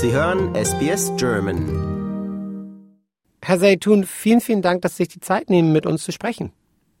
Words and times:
Sie 0.00 0.12
hören 0.12 0.54
SBS 0.54 1.10
German. 1.16 1.66
Herr 3.42 3.58
Seitun, 3.58 4.04
vielen, 4.04 4.40
vielen 4.40 4.62
Dank, 4.62 4.82
dass 4.82 4.92
Sie 4.96 5.02
sich 5.02 5.08
die 5.08 5.18
Zeit 5.18 5.50
nehmen, 5.50 5.72
mit 5.72 5.86
uns 5.86 6.04
zu 6.04 6.12
sprechen. 6.12 6.52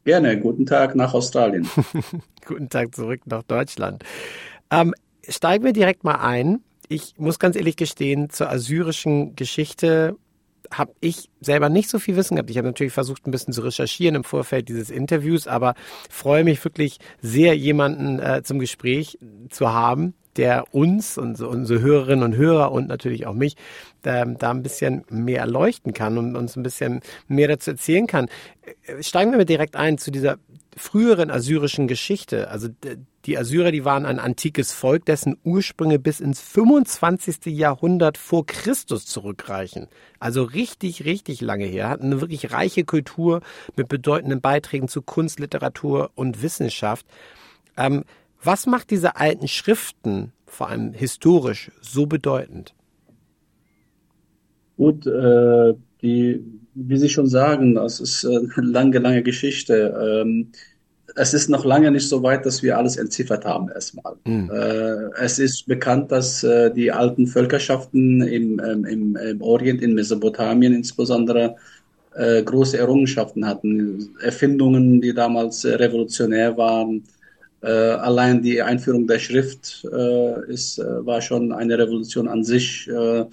Gerne. 0.04 0.40
Guten 0.40 0.66
Tag 0.66 0.96
nach 0.96 1.14
Australien. 1.14 1.68
Guten 2.44 2.68
Tag 2.68 2.96
zurück 2.96 3.20
nach 3.26 3.44
Deutschland. 3.44 4.02
Ähm, 4.72 4.94
steigen 5.28 5.64
wir 5.64 5.72
direkt 5.72 6.02
mal 6.02 6.16
ein. 6.16 6.58
Ich 6.88 7.14
muss 7.18 7.38
ganz 7.38 7.54
ehrlich 7.54 7.76
gestehen, 7.76 8.30
zur 8.30 8.50
assyrischen 8.50 9.36
Geschichte 9.36 10.16
habe 10.72 10.92
ich 11.00 11.30
selber 11.40 11.68
nicht 11.68 11.90
so 11.90 12.00
viel 12.00 12.16
Wissen 12.16 12.34
gehabt. 12.34 12.50
Ich 12.50 12.58
habe 12.58 12.66
natürlich 12.66 12.92
versucht, 12.92 13.28
ein 13.28 13.30
bisschen 13.30 13.54
zu 13.54 13.60
recherchieren 13.60 14.16
im 14.16 14.24
Vorfeld 14.24 14.68
dieses 14.68 14.90
Interviews, 14.90 15.46
aber 15.46 15.74
freue 16.10 16.42
mich 16.42 16.64
wirklich 16.64 16.98
sehr, 17.22 17.56
jemanden 17.56 18.18
äh, 18.18 18.42
zum 18.42 18.58
Gespräch 18.58 19.20
zu 19.50 19.72
haben, 19.72 20.14
der 20.38 20.72
uns 20.72 21.18
und 21.18 21.40
unsere 21.40 21.80
Hörerinnen 21.80 22.24
und 22.24 22.36
Hörer 22.36 22.72
und 22.72 22.88
natürlich 22.88 23.26
auch 23.26 23.34
mich 23.34 23.56
ähm, 24.04 24.38
da 24.38 24.50
ein 24.50 24.62
bisschen 24.62 25.04
mehr 25.10 25.40
erleuchten 25.40 25.92
kann 25.92 26.16
und 26.16 26.36
uns 26.36 26.56
ein 26.56 26.62
bisschen 26.62 27.00
mehr 27.26 27.48
dazu 27.48 27.72
erzählen 27.72 28.06
kann. 28.06 28.28
Äh, 28.86 29.02
steigen 29.02 29.32
wir 29.32 29.38
mal 29.38 29.44
direkt 29.44 29.76
ein 29.76 29.98
zu 29.98 30.10
dieser 30.10 30.38
früheren 30.76 31.30
assyrischen 31.30 31.88
Geschichte. 31.88 32.50
Also 32.50 32.68
die 33.26 33.36
Assyrer, 33.36 33.72
die 33.72 33.84
waren 33.84 34.06
ein 34.06 34.20
antikes 34.20 34.72
Volk, 34.72 35.04
dessen 35.04 35.36
Ursprünge 35.42 35.98
bis 35.98 36.20
ins 36.20 36.40
25. 36.40 37.46
Jahrhundert 37.46 38.16
vor 38.16 38.46
Christus 38.46 39.04
zurückreichen. 39.04 39.88
Also 40.20 40.44
richtig, 40.44 41.04
richtig 41.04 41.40
lange 41.40 41.66
her. 41.66 41.88
Hatten 41.88 42.06
eine 42.06 42.20
wirklich 42.20 42.52
reiche 42.52 42.84
Kultur 42.84 43.40
mit 43.76 43.88
bedeutenden 43.88 44.40
Beiträgen 44.40 44.88
zu 44.88 45.02
Kunst, 45.02 45.40
Literatur 45.40 46.10
und 46.14 46.42
Wissenschaft. 46.42 47.04
Ähm, 47.76 48.04
was 48.42 48.66
macht 48.66 48.90
diese 48.90 49.16
alten 49.16 49.48
Schriften, 49.48 50.32
vor 50.46 50.68
allem 50.68 50.92
historisch, 50.92 51.70
so 51.80 52.06
bedeutend? 52.06 52.74
Gut, 54.76 55.06
äh, 55.06 55.74
die, 56.02 56.44
wie 56.74 56.96
Sie 56.96 57.08
schon 57.08 57.26
sagen, 57.26 57.74
das 57.74 58.00
ist 58.00 58.24
äh, 58.24 58.28
eine 58.28 58.66
lange, 58.66 58.98
lange 58.98 59.22
Geschichte. 59.22 60.22
Ähm, 60.22 60.52
es 61.16 61.34
ist 61.34 61.48
noch 61.48 61.64
lange 61.64 61.90
nicht 61.90 62.08
so 62.08 62.22
weit, 62.22 62.46
dass 62.46 62.62
wir 62.62 62.78
alles 62.78 62.96
entziffert 62.96 63.44
haben 63.44 63.68
erstmal. 63.70 64.14
Mhm. 64.24 64.50
Äh, 64.52 65.10
es 65.20 65.40
ist 65.40 65.66
bekannt, 65.66 66.12
dass 66.12 66.44
äh, 66.44 66.72
die 66.72 66.92
alten 66.92 67.26
Völkerschaften 67.26 68.22
im, 68.22 68.60
ähm, 68.60 68.84
im, 68.84 69.16
im 69.16 69.42
Orient, 69.42 69.82
in 69.82 69.94
Mesopotamien 69.94 70.74
insbesondere, 70.74 71.56
äh, 72.14 72.42
große 72.42 72.78
Errungenschaften 72.78 73.46
hatten. 73.46 74.14
Erfindungen, 74.22 75.00
die 75.00 75.12
damals 75.12 75.64
revolutionär 75.64 76.56
waren, 76.56 76.98
äh, 76.98 77.17
allein 77.66 78.42
die 78.42 78.62
Einführung 78.62 79.06
der 79.06 79.18
Schrift 79.18 79.84
äh, 79.92 80.50
ist, 80.50 80.78
äh, 80.78 81.06
war 81.06 81.20
schon 81.20 81.52
eine 81.52 81.78
Revolution 81.78 82.28
an 82.28 82.44
sich. 82.44 82.88
Äh, 82.88 83.24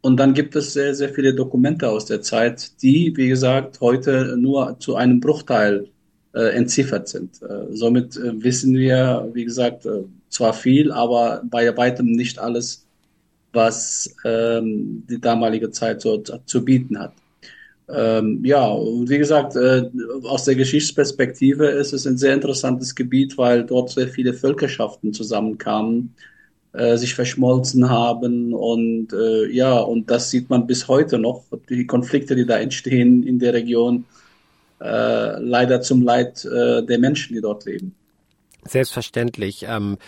und 0.00 0.16
dann 0.18 0.34
gibt 0.34 0.56
es 0.56 0.72
sehr, 0.72 0.94
sehr 0.94 1.10
viele 1.10 1.34
Dokumente 1.34 1.88
aus 1.88 2.06
der 2.06 2.22
Zeit, 2.22 2.80
die, 2.82 3.12
wie 3.16 3.28
gesagt, 3.28 3.80
heute 3.80 4.36
nur 4.38 4.78
zu 4.78 4.96
einem 4.96 5.20
Bruchteil 5.20 5.88
äh, 6.32 6.54
entziffert 6.56 7.08
sind. 7.08 7.42
Äh, 7.42 7.66
somit 7.70 8.16
wissen 8.16 8.74
wir, 8.74 9.28
wie 9.32 9.44
gesagt, 9.44 9.86
zwar 10.28 10.54
viel, 10.54 10.92
aber 10.92 11.42
bei 11.44 11.76
weitem 11.76 12.12
nicht 12.12 12.38
alles, 12.38 12.86
was 13.52 14.14
ähm, 14.24 15.04
die 15.08 15.20
damalige 15.20 15.70
Zeit 15.70 16.02
so 16.02 16.18
zu 16.18 16.64
bieten 16.64 16.98
hat. 16.98 17.12
Ähm, 17.88 18.44
ja, 18.44 18.74
wie 18.76 19.18
gesagt, 19.18 19.54
äh, 19.54 19.88
aus 20.24 20.44
der 20.44 20.56
Geschichtsperspektive 20.56 21.66
ist 21.66 21.92
es 21.92 22.06
ein 22.06 22.18
sehr 22.18 22.34
interessantes 22.34 22.94
Gebiet, 22.94 23.38
weil 23.38 23.64
dort 23.64 23.90
sehr 23.90 24.08
viele 24.08 24.34
Völkerschaften 24.34 25.12
zusammenkamen, 25.12 26.14
äh, 26.72 26.96
sich 26.96 27.14
verschmolzen 27.14 27.88
haben 27.88 28.52
und 28.52 29.12
äh, 29.12 29.46
ja, 29.50 29.78
und 29.78 30.10
das 30.10 30.30
sieht 30.30 30.50
man 30.50 30.66
bis 30.66 30.88
heute 30.88 31.18
noch, 31.18 31.44
die 31.68 31.86
Konflikte, 31.86 32.34
die 32.34 32.46
da 32.46 32.58
entstehen 32.58 33.22
in 33.22 33.38
der 33.38 33.54
Region, 33.54 34.04
äh, 34.80 35.38
leider 35.40 35.80
zum 35.80 36.02
Leid 36.02 36.44
äh, 36.44 36.84
der 36.84 36.98
Menschen, 36.98 37.34
die 37.34 37.40
dort 37.40 37.64
leben. 37.66 37.94
Selbstverständlich. 38.68 39.64
Ähm, 39.68 39.98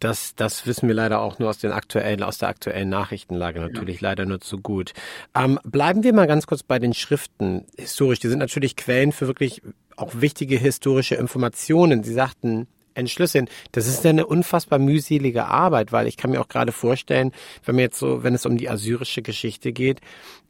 das, 0.00 0.34
das 0.34 0.66
wissen 0.66 0.88
wir 0.88 0.94
leider 0.94 1.20
auch 1.20 1.38
nur 1.38 1.48
aus 1.48 1.58
den 1.58 1.72
aktuellen, 1.72 2.22
aus 2.22 2.38
der 2.38 2.48
aktuellen 2.48 2.88
Nachrichtenlage 2.88 3.60
natürlich 3.60 4.00
ja. 4.00 4.10
leider 4.10 4.26
nur 4.26 4.40
zu 4.40 4.58
gut. 4.58 4.92
Ähm, 5.34 5.58
bleiben 5.64 6.02
wir 6.02 6.12
mal 6.12 6.26
ganz 6.26 6.46
kurz 6.46 6.62
bei 6.62 6.78
den 6.78 6.94
Schriften 6.94 7.66
historisch. 7.76 8.20
Die 8.20 8.28
sind 8.28 8.38
natürlich 8.38 8.76
Quellen 8.76 9.12
für 9.12 9.26
wirklich 9.26 9.62
auch 9.96 10.12
wichtige 10.14 10.56
historische 10.58 11.14
Informationen. 11.14 12.02
Sie 12.02 12.12
sagten, 12.12 12.66
entschlüsseln. 12.96 13.48
Das 13.72 13.86
ist 13.86 14.04
eine 14.06 14.26
unfassbar 14.26 14.78
mühselige 14.78 15.46
Arbeit, 15.46 15.92
weil 15.92 16.06
ich 16.06 16.16
kann 16.16 16.30
mir 16.30 16.40
auch 16.40 16.48
gerade 16.48 16.72
vorstellen, 16.72 17.32
wenn 17.64 17.76
mir 17.76 17.82
jetzt 17.82 17.98
so, 17.98 18.22
wenn 18.22 18.34
es 18.34 18.46
um 18.46 18.56
die 18.56 18.68
assyrische 18.68 19.22
Geschichte 19.22 19.72
geht, 19.72 20.00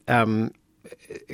ähm, 0.07 0.51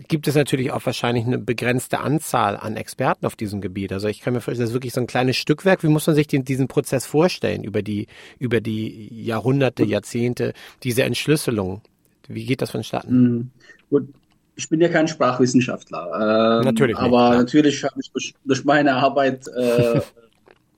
gibt 0.07 0.27
es 0.27 0.35
natürlich 0.35 0.71
auch 0.71 0.85
wahrscheinlich 0.85 1.25
eine 1.25 1.37
begrenzte 1.37 1.99
Anzahl 1.99 2.57
an 2.57 2.75
Experten 2.75 3.25
auf 3.25 3.35
diesem 3.35 3.61
Gebiet. 3.61 3.91
Also 3.91 4.07
ich 4.07 4.21
kann 4.21 4.33
mir 4.33 4.41
vorstellen, 4.41 4.63
das 4.63 4.69
ist 4.69 4.75
wirklich 4.75 4.93
so 4.93 5.01
ein 5.01 5.07
kleines 5.07 5.37
Stückwerk. 5.37 5.83
Wie 5.83 5.87
muss 5.87 6.07
man 6.07 6.15
sich 6.15 6.27
den, 6.27 6.43
diesen 6.45 6.67
Prozess 6.67 7.05
vorstellen 7.05 7.63
über 7.63 7.81
die, 7.81 8.07
über 8.39 8.61
die 8.61 9.25
Jahrhunderte, 9.25 9.83
Jahrzehnte, 9.83 10.53
diese 10.83 11.03
Entschlüsselung? 11.03 11.81
Wie 12.27 12.45
geht 12.45 12.61
das 12.61 12.71
vonstatten? 12.71 13.21
Mhm. 13.21 13.51
Gut. 13.89 14.07
Ich 14.55 14.69
bin 14.69 14.79
ja 14.79 14.89
kein 14.89 15.07
Sprachwissenschaftler. 15.07 16.59
Ähm, 16.59 16.65
natürlich. 16.65 16.95
Nicht, 16.95 17.03
aber 17.03 17.29
klar. 17.29 17.37
natürlich 17.37 17.83
habe 17.83 17.95
ich 17.99 18.11
durch, 18.11 18.35
durch, 18.45 18.63
meine 18.63 18.93
Arbeit 18.93 19.47
äh, 19.47 19.99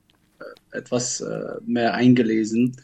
etwas 0.70 1.20
äh, 1.20 1.56
mehr 1.66 1.92
eingelesen. 1.92 2.76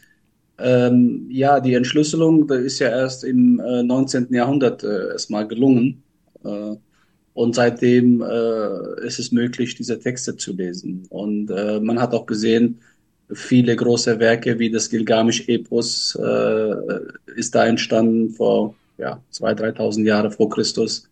Ähm, 0.59 1.27
ja, 1.29 1.59
die 1.59 1.73
Entschlüsselung 1.73 2.47
da 2.47 2.55
ist 2.55 2.79
ja 2.79 2.89
erst 2.89 3.23
im 3.23 3.59
äh, 3.59 3.83
19. 3.83 4.27
Jahrhundert 4.31 4.83
äh, 4.83 5.09
erstmal 5.09 5.47
gelungen. 5.47 6.03
Äh, 6.43 6.75
und 7.33 7.55
seitdem 7.55 8.21
äh, 8.21 9.05
ist 9.05 9.19
es 9.19 9.31
möglich, 9.31 9.75
diese 9.75 9.99
Texte 9.99 10.37
zu 10.37 10.53
lesen. 10.53 11.07
Und 11.09 11.49
äh, 11.49 11.79
man 11.79 11.99
hat 11.99 12.13
auch 12.13 12.27
gesehen, 12.27 12.79
viele 13.33 13.75
große 13.75 14.19
Werke 14.19 14.59
wie 14.59 14.69
das 14.69 14.89
Gilgamesch-Epos 14.89 16.15
äh, 16.15 16.75
ist 17.35 17.55
da 17.55 17.65
entstanden 17.65 18.29
vor 18.29 18.75
ja, 18.97 19.19
2.000, 19.33 19.77
3.000 19.77 20.03
Jahre 20.05 20.31
vor 20.31 20.49
Christus 20.49 21.09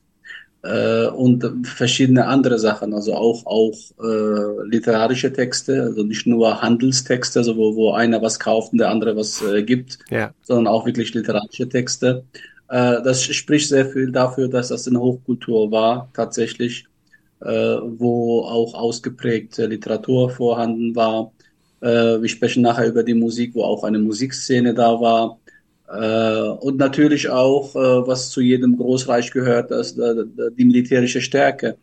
äh, 0.63 1.07
und 1.07 1.67
verschiedene 1.67 2.27
andere 2.27 2.59
Sachen, 2.59 2.93
also 2.93 3.15
auch 3.15 3.45
auch 3.45 3.73
äh, 4.03 4.67
literarische 4.67 5.33
Texte, 5.33 5.81
also 5.81 6.03
nicht 6.03 6.27
nur 6.27 6.61
Handelstexte, 6.61 7.39
also 7.39 7.57
wo, 7.57 7.75
wo 7.75 7.93
einer 7.93 8.21
was 8.21 8.39
kauft 8.39 8.71
und 8.71 8.77
der 8.77 8.89
andere 8.89 9.15
was 9.15 9.41
äh, 9.41 9.63
gibt, 9.63 9.99
ja. 10.09 10.33
sondern 10.43 10.67
auch 10.67 10.85
wirklich 10.85 11.13
literarische 11.13 11.67
Texte. 11.67 12.23
Äh, 12.69 13.01
das 13.01 13.23
spricht 13.23 13.69
sehr 13.69 13.87
viel 13.87 14.11
dafür, 14.11 14.47
dass 14.47 14.69
das 14.69 14.87
eine 14.87 14.99
Hochkultur 14.99 15.71
war, 15.71 16.09
tatsächlich, 16.13 16.85
äh, 17.41 17.47
wo 17.47 18.41
auch 18.41 18.75
ausgeprägte 18.75 19.65
Literatur 19.65 20.29
vorhanden 20.29 20.95
war. 20.95 21.31
Äh, 21.81 22.21
wir 22.21 22.29
sprechen 22.29 22.61
nachher 22.61 22.87
über 22.87 23.03
die 23.03 23.15
Musik, 23.15 23.55
wo 23.55 23.63
auch 23.63 23.83
eine 23.83 23.97
Musikszene 23.97 24.75
da 24.75 25.01
war 25.01 25.39
äh, 25.91 26.41
und 26.41 26.77
natürlich 26.77 27.29
auch, 27.29 27.75
äh, 27.75 28.07
was 28.07 28.29
zu 28.29 28.41
jedem 28.41 28.77
Großreich 28.77 29.31
gehört, 29.31 29.71
das, 29.71 29.97
äh, 29.97 30.25
die 30.57 30.65
militärische 30.65 31.21
Stärke. 31.21 31.77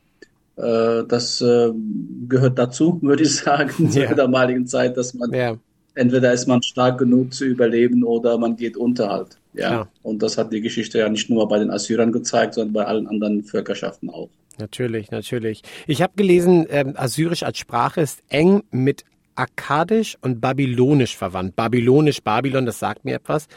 das 0.57 1.39
gehört 1.39 2.59
dazu, 2.59 2.99
würde 3.03 3.23
ich 3.23 3.37
sagen, 3.37 3.71
ja. 3.79 3.91
zu 3.91 3.99
der 4.01 4.15
damaligen 4.17 4.67
Zeit, 4.67 4.97
dass 4.97 5.15
man 5.15 5.33
ja. 5.33 5.57
entweder 5.95 6.33
ist 6.33 6.49
man 6.49 6.63
stark 6.63 6.99
genug 6.99 7.33
zu 7.33 7.45
überleben 7.45 8.03
oder 8.03 8.37
man 8.39 8.57
geht 8.57 8.77
unter 8.77 9.09
halt. 9.09 9.39
Ja. 9.55 9.71
ja. 9.71 9.89
Und 10.03 10.21
das 10.21 10.37
hat 10.37 10.53
die 10.53 10.61
Geschichte 10.61 10.99
ja 10.99 11.09
nicht 11.09 11.31
nur 11.31 11.47
bei 11.47 11.61
den 11.61 11.71
Assyrern 11.71 12.11
gezeigt, 12.11 12.55
sondern 12.55 12.73
bei 12.73 12.85
allen 12.87 13.07
anderen 13.07 13.45
Völkerschaften 13.45 14.11
auch. 14.11 14.31
Natürlich, 14.59 15.13
natürlich. 15.13 15.63
Ich 15.87 16.03
habe 16.03 16.15
gelesen, 16.17 16.67
ähm, 16.71 16.95
Assyrisch 16.97 17.45
als 17.45 17.59
Sprache 17.59 18.01
ist 18.01 18.25
eng 18.29 18.65
mit 18.73 19.05
akkadisch 19.39 20.19
und 20.21 20.41
babylonisch 20.41 21.17
verwandt. 21.17 21.57
Babylonisch, 21.57 22.23
Babylon, 22.23 22.67
das 22.67 22.79
sagt 22.79 23.05
mir 23.05 23.15
etwas. 23.15 23.49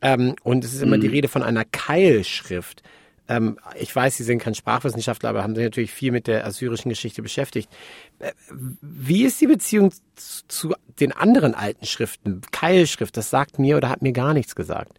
Ähm, 0.00 0.36
und 0.42 0.64
es 0.64 0.74
ist 0.74 0.82
immer 0.82 0.96
mhm. 0.96 1.02
die 1.02 1.08
Rede 1.08 1.28
von 1.28 1.42
einer 1.42 1.64
Keilschrift. 1.64 2.82
Ähm, 3.26 3.58
ich 3.78 3.94
weiß, 3.94 4.16
Sie 4.16 4.22
sind 4.22 4.38
kein 4.38 4.54
Sprachwissenschaftler, 4.54 5.30
aber 5.30 5.42
haben 5.42 5.54
sich 5.54 5.64
natürlich 5.64 5.92
viel 5.92 6.12
mit 6.12 6.26
der 6.26 6.46
assyrischen 6.46 6.90
Geschichte 6.90 7.22
beschäftigt. 7.22 7.70
Äh, 8.18 8.32
wie 8.80 9.24
ist 9.24 9.40
die 9.40 9.46
Beziehung 9.46 9.92
zu, 10.14 10.44
zu 10.46 10.74
den 11.00 11.12
anderen 11.12 11.54
alten 11.54 11.86
Schriften? 11.86 12.42
Keilschrift, 12.52 13.16
das 13.16 13.30
sagt 13.30 13.58
mir 13.58 13.76
oder 13.76 13.88
hat 13.88 14.02
mir 14.02 14.12
gar 14.12 14.34
nichts 14.34 14.54
gesagt. 14.54 14.98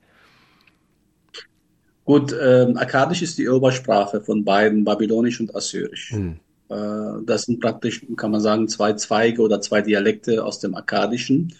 Gut, 2.04 2.36
ähm, 2.40 2.78
Akkadisch 2.78 3.22
ist 3.24 3.38
die 3.38 3.50
Obersprache 3.50 4.22
von 4.22 4.44
beiden, 4.44 4.84
Babylonisch 4.84 5.40
und 5.40 5.56
Assyrisch. 5.56 6.12
Hm. 6.12 6.40
Äh, 6.70 7.24
das 7.26 7.44
sind 7.44 7.60
praktisch, 7.60 8.06
kann 8.18 8.32
man 8.32 8.42
sagen, 8.42 8.68
zwei 8.68 8.94
Zweige 8.94 9.42
oder 9.42 9.62
zwei 9.62 9.82
Dialekte 9.82 10.44
aus 10.44 10.60
dem 10.60 10.76
Akkadischen. 10.76 11.54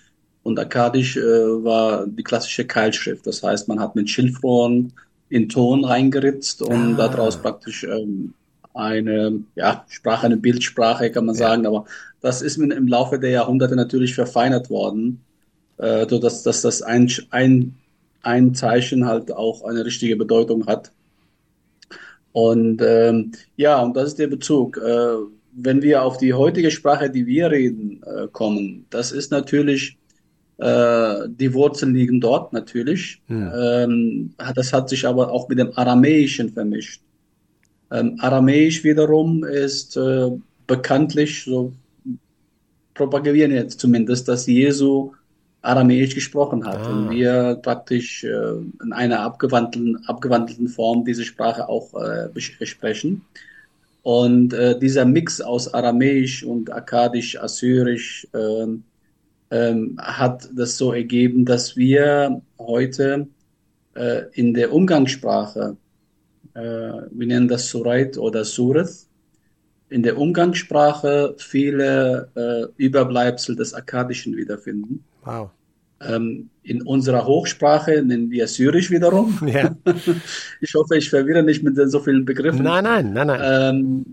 Und 0.44 0.60
Akkadisch 0.60 1.18
äh, 1.18 1.22
war 1.22 2.06
die 2.08 2.24
klassische 2.24 2.66
Keilschrift. 2.66 3.26
Das 3.26 3.44
heißt, 3.44 3.68
man 3.68 3.80
hat 3.80 3.96
mit 3.96 4.10
Schilfrohren 4.10 4.94
in 5.30 5.50
Ton 5.50 5.84
reingeritzt 5.84 6.62
und 6.62 7.00
ah. 7.00 7.08
daraus 7.08 7.38
praktisch 7.38 7.84
ähm, 7.84 8.34
eine 8.74 9.40
ja, 9.56 9.86
Sprache, 9.88 10.26
eine 10.26 10.38
Bildsprache, 10.38 11.10
kann 11.12 11.26
man 11.26 11.36
ja. 11.36 11.48
sagen. 11.48 11.66
Aber 11.66 11.86
das 12.22 12.42
ist 12.42 12.58
im 12.58 12.88
Laufe 12.88 13.20
der 13.20 13.32
Jahrhunderte 13.32 13.76
natürlich 13.76 14.14
verfeinert 14.16 14.70
worden, 14.70 15.22
äh, 15.78 16.06
so 16.08 16.20
dass, 16.20 16.44
dass 16.44 16.62
das 16.62 16.82
ein, 16.82 17.12
ein 17.32 17.76
ein 18.26 18.56
Zeichen 18.56 19.06
halt 19.06 19.32
auch 19.32 19.64
eine 19.64 19.86
richtige 19.86 20.16
Bedeutung 20.16 20.66
hat. 20.66 20.92
Und 22.36 22.82
ähm, 22.82 23.32
ja, 23.56 23.82
und 23.82 23.96
das 23.96 24.08
ist 24.10 24.20
der 24.20 24.28
Bezug. 24.28 24.76
Äh, 24.78 25.16
wenn 25.54 25.82
wir 25.82 26.04
auf 26.04 26.18
die 26.18 26.34
heutige 26.34 26.70
Sprache, 26.70 27.10
die 27.10 27.26
wir 27.26 27.50
reden, 27.50 28.04
äh, 28.04 28.28
kommen, 28.30 28.86
das 28.90 29.14
ist 29.14 29.32
natürlich, 29.32 29.98
äh, 30.58 31.30
die 31.30 31.54
Wurzeln 31.54 31.96
liegen 31.96 32.20
dort 32.20 32.52
natürlich. 32.52 33.22
Hm. 33.28 33.52
Ähm, 33.58 34.34
das 34.54 34.74
hat 34.74 34.90
sich 34.90 35.08
aber 35.08 35.32
auch 35.32 35.48
mit 35.48 35.60
dem 35.60 35.72
Aramäischen 35.76 36.52
vermischt. 36.52 37.02
Ähm, 37.90 38.18
Aramäisch 38.20 38.84
wiederum 38.84 39.46
ist 39.46 39.96
äh, 39.96 40.30
bekanntlich, 40.68 41.46
so 41.46 41.72
propagieren 42.96 43.52
jetzt 43.52 43.80
zumindest, 43.80 44.28
dass 44.28 44.46
Jesu 44.46 45.14
Aramäisch 45.66 46.16
gesprochen 46.16 46.66
hat 46.66 46.80
ah. 46.80 46.90
und 46.90 47.10
wir 47.10 47.60
praktisch 47.62 48.24
äh, 48.24 48.54
in 48.84 48.94
einer 48.94 49.22
abgewandelten, 49.22 50.06
abgewandelten 50.08 50.68
Form 50.68 51.06
diese 51.06 51.24
Sprache 51.24 51.68
auch 51.68 51.94
äh, 51.94 52.30
sprechen. 52.40 53.26
Und 54.04 54.54
äh, 54.54 54.78
dieser 54.78 55.06
Mix 55.06 55.42
aus 55.42 55.74
Aramäisch 55.74 56.44
und 56.44 56.72
Akkadisch, 56.72 57.42
Assyrisch 57.42 58.28
äh, 58.34 58.68
ähm, 59.52 59.98
hat 60.00 60.50
das 60.54 60.78
so 60.78 60.94
ergeben, 60.94 61.46
dass 61.46 61.76
wir 61.76 62.42
heute 62.60 63.28
äh, 63.96 64.24
in 64.34 64.54
der 64.54 64.74
Umgangssprache, 64.74 65.78
äh, 66.54 66.60
wir 66.60 67.28
nennen 67.28 67.48
das 67.48 67.70
Surait 67.70 68.18
oder 68.18 68.44
Sureth, 68.46 69.08
in 69.90 70.04
der 70.04 70.18
Umgangssprache 70.18 71.36
viele 71.38 72.30
äh, 72.36 72.84
Überbleibsel 72.84 73.56
des 73.56 73.74
Akkadischen 73.74 74.36
wiederfinden. 74.36 75.04
Wow. 75.26 75.50
Ähm, 76.02 76.50
in 76.64 76.82
unserer 76.82 77.26
Hochsprache 77.26 78.04
nennen 78.04 78.30
wir 78.32 78.48
Syrisch 78.48 78.92
wiederum. 78.92 79.38
Ja. 79.48 79.76
Ich 80.62 80.74
hoffe, 80.74 80.98
ich 80.98 81.10
verwirre 81.10 81.44
nicht 81.44 81.64
mit 81.64 81.76
so 81.90 82.00
vielen 82.00 82.26
Begriffen. 82.26 82.64
Nein, 82.64 82.84
nein, 82.84 83.14
nein, 83.14 83.28
nein. 83.28 83.42
Ähm, 83.44 84.06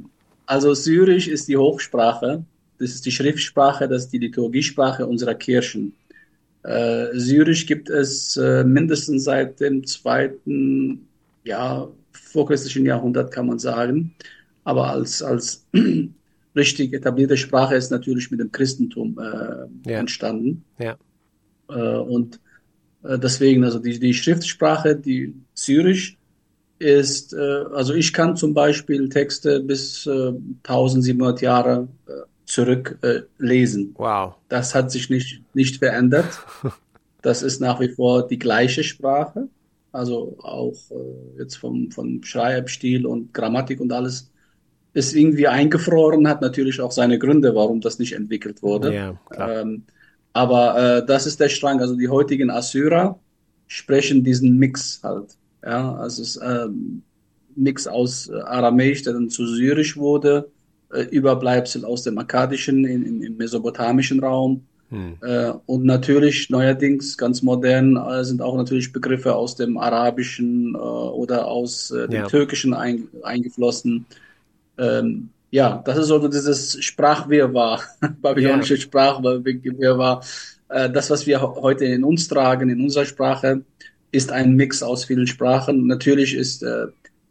also 0.47 0.75
Syrisch 0.75 1.29
ist 1.29 1.49
die 1.49 1.57
Hochsprache, 1.57 2.45
das 2.79 2.91
ist 2.91 3.07
die 3.07 3.13
Schriftsprache, 3.13 3.89
das 3.89 4.05
ist 4.05 4.13
die 4.13 4.19
Liturgiesprache 4.19 5.07
unserer 5.07 5.35
Kirchen. 5.35 5.95
Äh, 6.63 7.07
Syrisch 7.15 7.67
gibt 7.67 7.89
es 7.89 8.37
äh, 8.37 8.65
mindestens 8.65 9.25
seit 9.25 9.61
dem 9.61 9.87
zweiten, 9.87 11.07
ja, 11.45 11.89
vorchristlichen 12.13 12.87
Jahrhundert, 12.87 13.33
kann 13.33 13.47
man 13.47 13.59
sagen. 13.59 14.15
Aber 14.65 14.91
als, 14.91 15.23
als 15.23 15.65
richtig 16.55 16.93
etablierte 16.93 17.37
Sprache 17.37 17.75
ist 17.75 17.91
natürlich 17.91 18.31
mit 18.31 18.41
dem 18.41 18.53
Christentum 18.53 19.19
äh, 19.19 19.91
ja. 19.91 19.99
entstanden. 19.99 20.65
Ja. 20.79 20.97
Äh, 21.69 21.99
und 21.99 22.41
äh, 23.03 23.19
deswegen, 23.19 23.65
also 23.65 23.79
die, 23.79 23.99
die 23.99 24.15
Schriftsprache, 24.15 24.97
die 24.97 25.35
Syrisch, 25.55 26.19
ist, 26.79 27.33
äh, 27.33 27.65
also 27.75 27.95
ich 27.95 28.13
kann 28.13 28.37
zum 28.37 28.55
Beispiel 28.55 29.09
Texte 29.09 29.61
bis 29.61 30.07
1700 30.07 31.41
Jahre 31.41 31.89
zurück 32.45 32.99
lesen. 33.39 33.95
Wow. 33.97 34.35
Das 34.49 34.75
hat 34.75 34.91
sich 34.91 35.09
nicht, 35.11 35.43
nicht 35.55 35.79
verändert. 35.79 36.27
Das 37.25 37.45
ist 37.45 37.61
nach 37.61 37.79
wie 37.79 37.89
vor 37.89 38.27
die 38.27 38.37
gleiche 38.41 38.83
Sprache. 38.83 39.47
Also 39.93 40.37
auch 40.43 40.75
jetzt 41.39 41.55
vom, 41.55 41.89
vom 41.93 42.21
Schreibstil 42.25 43.07
und 43.07 43.33
Grammatik 43.33 43.81
und 43.81 43.93
alles 43.93 44.32
ist 44.95 45.15
irgendwie 45.15 45.49
eingefroren, 45.49 46.29
hat 46.29 46.43
natürlich 46.43 46.81
auch 46.81 46.93
seine 46.93 47.19
Gründe, 47.19 47.55
warum 47.55 47.81
das 47.81 47.99
nicht 47.99 48.13
entwickelt 48.13 48.63
wurde. 48.63 48.95
Ja. 48.95 49.19
Ähm, 49.37 49.85
aber 50.33 50.99
äh, 50.99 51.07
das 51.07 51.27
ist 51.27 51.41
der 51.41 51.49
Strang. 51.49 51.81
Also 51.81 51.97
die 51.97 52.09
heutigen 52.09 52.51
Assyrer 52.51 53.19
sprechen 53.67 54.25
diesen 54.25 54.59
Mix 54.59 55.01
halt. 55.03 55.37
Ja, 55.65 55.95
also 55.95 56.23
es 56.23 56.37
ist 56.37 56.43
äh, 56.43 56.67
Mix 57.55 57.87
aus 57.87 58.29
äh, 58.29 58.35
Aramäisch, 58.35 59.03
der 59.03 59.15
dann 59.15 59.31
zu 59.31 59.47
Syrisch 59.47 59.97
wurde, 59.97 60.51
äh, 60.93 61.03
Überbleibsel 61.05 61.85
aus 61.85 62.03
dem 62.03 62.19
Akkadischen 62.19 62.85
in, 62.85 63.05
in, 63.05 63.23
im 63.23 63.37
mesopotamischen 63.37 64.21
Raum. 64.21 64.65
Hm. 64.91 65.17
Äh, 65.23 65.53
und 65.67 65.85
natürlich 65.85 66.51
neuerdings 66.51 67.17
ganz 67.17 67.43
modern 67.43 67.97
äh, 67.97 68.25
sind 68.25 68.43
auch 68.43 68.57
natürlich 68.57 68.93
Begriffe 68.93 69.35
aus 69.35 69.57
dem 69.57 69.79
Arabischen 69.79 70.75
äh, 70.75 70.79
oder 70.79 71.47
aus 71.47 71.91
äh, 71.91 72.09
dem 72.09 72.21
ja. 72.23 72.27
Türkischen 72.27 72.75
ein, 72.75 73.09
eingeflossen. 73.23 74.05
Ähm, 74.79 75.31
ja, 75.51 75.83
das 75.85 75.99
ist 75.99 76.07
so 76.07 76.27
dieses 76.29 76.83
Sprachwirrwarr, 76.83 77.83
babylonische 78.23 78.75
ja. 78.75 78.81
Sprachwirrwarr. 78.81 80.25
Äh, 80.69 80.91
das, 80.91 81.11
was 81.11 81.27
wir 81.27 81.41
heute 81.41 81.85
in 81.85 82.05
uns 82.05 82.29
tragen, 82.29 82.71
in 82.71 82.81
unserer 82.81 83.05
Sprache, 83.05 83.63
ist 84.13 84.33
ein 84.33 84.55
Mix 84.55 84.83
aus 84.83 85.05
vielen 85.05 85.27
Sprachen. 85.27 85.87
Natürlich 85.87 86.35
ist 86.35 86.63
äh, 86.63 86.87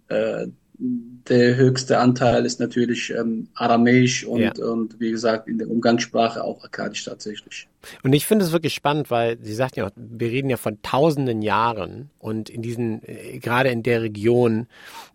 äh, 0.09 0.47
der 0.77 1.55
höchste 1.55 1.99
Anteil 1.99 2.45
ist 2.45 2.59
natürlich 2.59 3.11
ähm, 3.11 3.47
Aramäisch 3.53 4.25
und, 4.25 4.41
ja. 4.41 4.65
und 4.65 4.99
wie 4.99 5.11
gesagt 5.11 5.47
in 5.47 5.57
der 5.59 5.69
Umgangssprache 5.69 6.43
auch 6.43 6.63
Akkadisch 6.63 7.05
tatsächlich. 7.05 7.67
Und 8.03 8.13
ich 8.13 8.25
finde 8.25 8.45
es 8.45 8.51
wirklich 8.51 8.73
spannend, 8.73 9.11
weil 9.11 9.37
Sie 9.41 9.53
sagten 9.53 9.79
ja, 9.79 9.91
wir 9.95 10.29
reden 10.29 10.49
ja 10.49 10.57
von 10.57 10.81
tausenden 10.81 11.41
Jahren 11.41 12.09
und 12.19 12.49
in 12.49 12.61
diesen, 12.61 13.01
äh, 13.07 13.39
gerade 13.39 13.69
in 13.69 13.83
der 13.83 14.01
Region, 14.01 14.67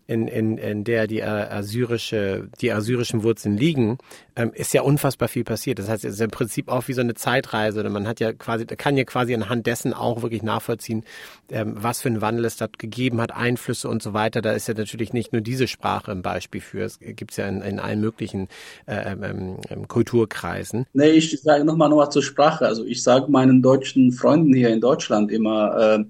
in, 0.06 0.28
in, 0.28 0.56
in 0.58 0.84
der 0.84 1.06
die 1.06 1.20
äh, 1.20 1.24
assyrische, 1.24 2.48
die 2.60 2.72
assyrischen 2.72 3.22
Wurzeln 3.22 3.56
liegen, 3.56 3.98
ähm, 4.36 4.52
ist 4.54 4.72
ja 4.72 4.82
unfassbar 4.82 5.28
viel 5.28 5.44
passiert. 5.44 5.78
Das 5.78 5.88
heißt, 5.88 6.04
es 6.04 6.14
ist 6.14 6.20
im 6.20 6.30
Prinzip 6.30 6.68
auch 6.68 6.86
wie 6.86 6.92
so 6.92 7.00
eine 7.00 7.14
Zeitreise. 7.14 7.82
Man 7.88 8.06
hat 8.06 8.20
ja 8.20 8.32
quasi, 8.32 8.66
kann 8.66 8.96
ja 8.96 9.04
quasi 9.04 9.34
anhand 9.34 9.66
dessen 9.66 9.92
auch 9.92 10.22
wirklich 10.22 10.42
nachvollziehen, 10.42 11.04
ähm, 11.50 11.74
was 11.76 12.02
für 12.02 12.08
einen 12.08 12.20
Wandel 12.20 12.44
es 12.44 12.56
dort 12.56 12.78
gegeben 12.78 13.20
hat, 13.20 13.32
Einflüsse 13.32 13.88
und 13.88 14.02
so 14.02 14.12
weiter. 14.12 14.42
Da 14.42 14.52
ist 14.52 14.68
ja 14.68 14.74
natürlich 14.74 15.12
nicht 15.12 15.32
nur 15.32 15.42
diese 15.42 15.66
Sprache 15.66 16.12
ein 16.12 16.22
Beispiel 16.22 16.60
für. 16.60 16.84
Es 16.84 17.00
gibt 17.00 17.32
es 17.32 17.36
ja 17.38 17.48
in, 17.48 17.60
in 17.62 17.80
allen 17.80 18.00
möglichen 18.00 18.48
äh, 18.86 19.12
ähm, 19.12 19.56
ähm, 19.68 19.88
Kulturkreisen. 19.88 20.86
Nee, 20.92 21.10
ich 21.10 21.40
sage 21.40 21.64
nochmal 21.64 21.88
noch 21.88 22.08
zur 22.10 22.22
Sprache. 22.22 22.55
Also 22.64 22.84
ich 22.84 23.02
sage 23.02 23.30
meinen 23.30 23.62
deutschen 23.62 24.12
Freunden 24.12 24.54
hier 24.54 24.70
in 24.70 24.80
Deutschland 24.80 25.30
immer, 25.30 25.98
äh, 25.98 26.04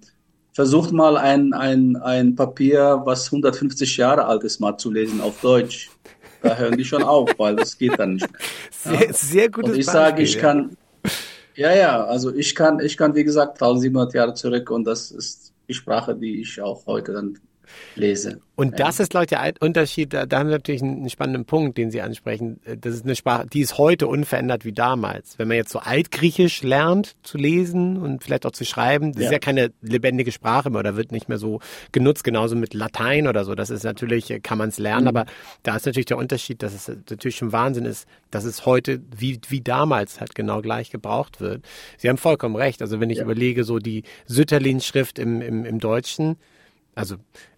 versucht 0.52 0.92
mal 0.92 1.16
ein, 1.16 1.52
ein, 1.52 1.96
ein 1.96 2.34
Papier, 2.34 3.02
was 3.04 3.26
150 3.26 3.96
Jahre 3.96 4.24
alt 4.24 4.44
ist, 4.44 4.60
mal 4.60 4.76
zu 4.76 4.90
lesen 4.90 5.20
auf 5.20 5.40
Deutsch. 5.40 5.90
Da 6.42 6.56
hören 6.56 6.76
die 6.76 6.84
schon 6.84 7.02
auf, 7.02 7.30
weil 7.38 7.56
das 7.56 7.76
geht 7.76 7.98
dann 7.98 8.14
nicht 8.14 8.30
mehr. 8.30 8.40
Sehr, 8.70 9.12
sehr 9.12 9.50
gutes 9.50 9.72
Und 9.72 9.78
ich 9.78 9.86
sage, 9.86 10.22
ich 10.22 10.38
kann, 10.38 10.76
ja, 11.54 11.74
ja, 11.74 12.04
also 12.04 12.34
ich 12.34 12.54
kann, 12.54 12.80
ich 12.80 12.96
kann, 12.96 13.14
wie 13.14 13.24
gesagt, 13.24 13.60
1700 13.60 14.14
Jahre 14.14 14.34
zurück 14.34 14.70
und 14.70 14.84
das 14.84 15.10
ist 15.10 15.52
die 15.68 15.74
Sprache, 15.74 16.14
die 16.14 16.40
ich 16.40 16.60
auch 16.60 16.86
heute 16.86 17.12
dann 17.12 17.38
lese. 17.94 18.40
Und 18.56 18.80
das 18.80 19.00
ist, 19.00 19.10
glaube 19.10 19.24
ich, 19.24 19.28
der 19.28 19.52
Unterschied. 19.60 20.14
Da, 20.14 20.24
da 20.24 20.38
haben 20.38 20.46
wir 20.46 20.56
natürlich 20.56 20.82
einen 20.82 21.10
spannenden 21.10 21.44
Punkt, 21.44 21.76
den 21.76 21.90
Sie 21.90 22.00
ansprechen. 22.00 22.58
Das 22.80 22.94
ist 22.94 23.04
eine 23.04 23.14
Sprache, 23.14 23.46
die 23.46 23.60
ist 23.60 23.76
heute 23.76 24.06
unverändert 24.06 24.64
wie 24.64 24.72
damals. 24.72 25.38
Wenn 25.38 25.48
man 25.48 25.58
jetzt 25.58 25.70
so 25.70 25.78
Altgriechisch 25.78 26.62
lernt 26.62 27.16
zu 27.22 27.36
lesen 27.36 27.98
und 27.98 28.24
vielleicht 28.24 28.46
auch 28.46 28.52
zu 28.52 28.64
schreiben, 28.64 29.12
das 29.12 29.22
ja. 29.22 29.28
ist 29.28 29.32
ja 29.32 29.38
keine 29.40 29.72
lebendige 29.82 30.32
Sprache 30.32 30.70
mehr 30.70 30.80
oder 30.80 30.96
wird 30.96 31.12
nicht 31.12 31.28
mehr 31.28 31.36
so 31.36 31.60
genutzt, 31.92 32.24
genauso 32.24 32.56
mit 32.56 32.72
Latein 32.72 33.28
oder 33.28 33.44
so. 33.44 33.54
Das 33.54 33.68
ist 33.68 33.84
natürlich, 33.84 34.32
kann 34.42 34.56
man 34.56 34.70
es 34.70 34.78
lernen, 34.78 35.02
mhm. 35.02 35.08
aber 35.08 35.26
da 35.62 35.76
ist 35.76 35.84
natürlich 35.84 36.06
der 36.06 36.16
Unterschied, 36.16 36.62
dass 36.62 36.72
es 36.72 36.88
natürlich 36.88 37.36
schon 37.36 37.52
Wahnsinn 37.52 37.84
ist, 37.84 38.08
dass 38.30 38.44
es 38.44 38.64
heute 38.64 39.02
wie, 39.14 39.38
wie 39.48 39.60
damals 39.60 40.18
halt 40.18 40.34
genau 40.34 40.62
gleich 40.62 40.90
gebraucht 40.90 41.40
wird. 41.40 41.62
Sie 41.98 42.08
haben 42.08 42.16
vollkommen 42.16 42.56
recht. 42.56 42.80
Also 42.80 43.00
wenn 43.00 43.10
ich 43.10 43.18
ja. 43.18 43.24
überlege, 43.24 43.64
so 43.64 43.78
die 43.78 44.04
Sütterlin-Schrift 44.24 45.18
im, 45.18 45.42
im, 45.42 45.66
im 45.66 45.78
Deutschen, 45.78 46.36
also 46.96 47.16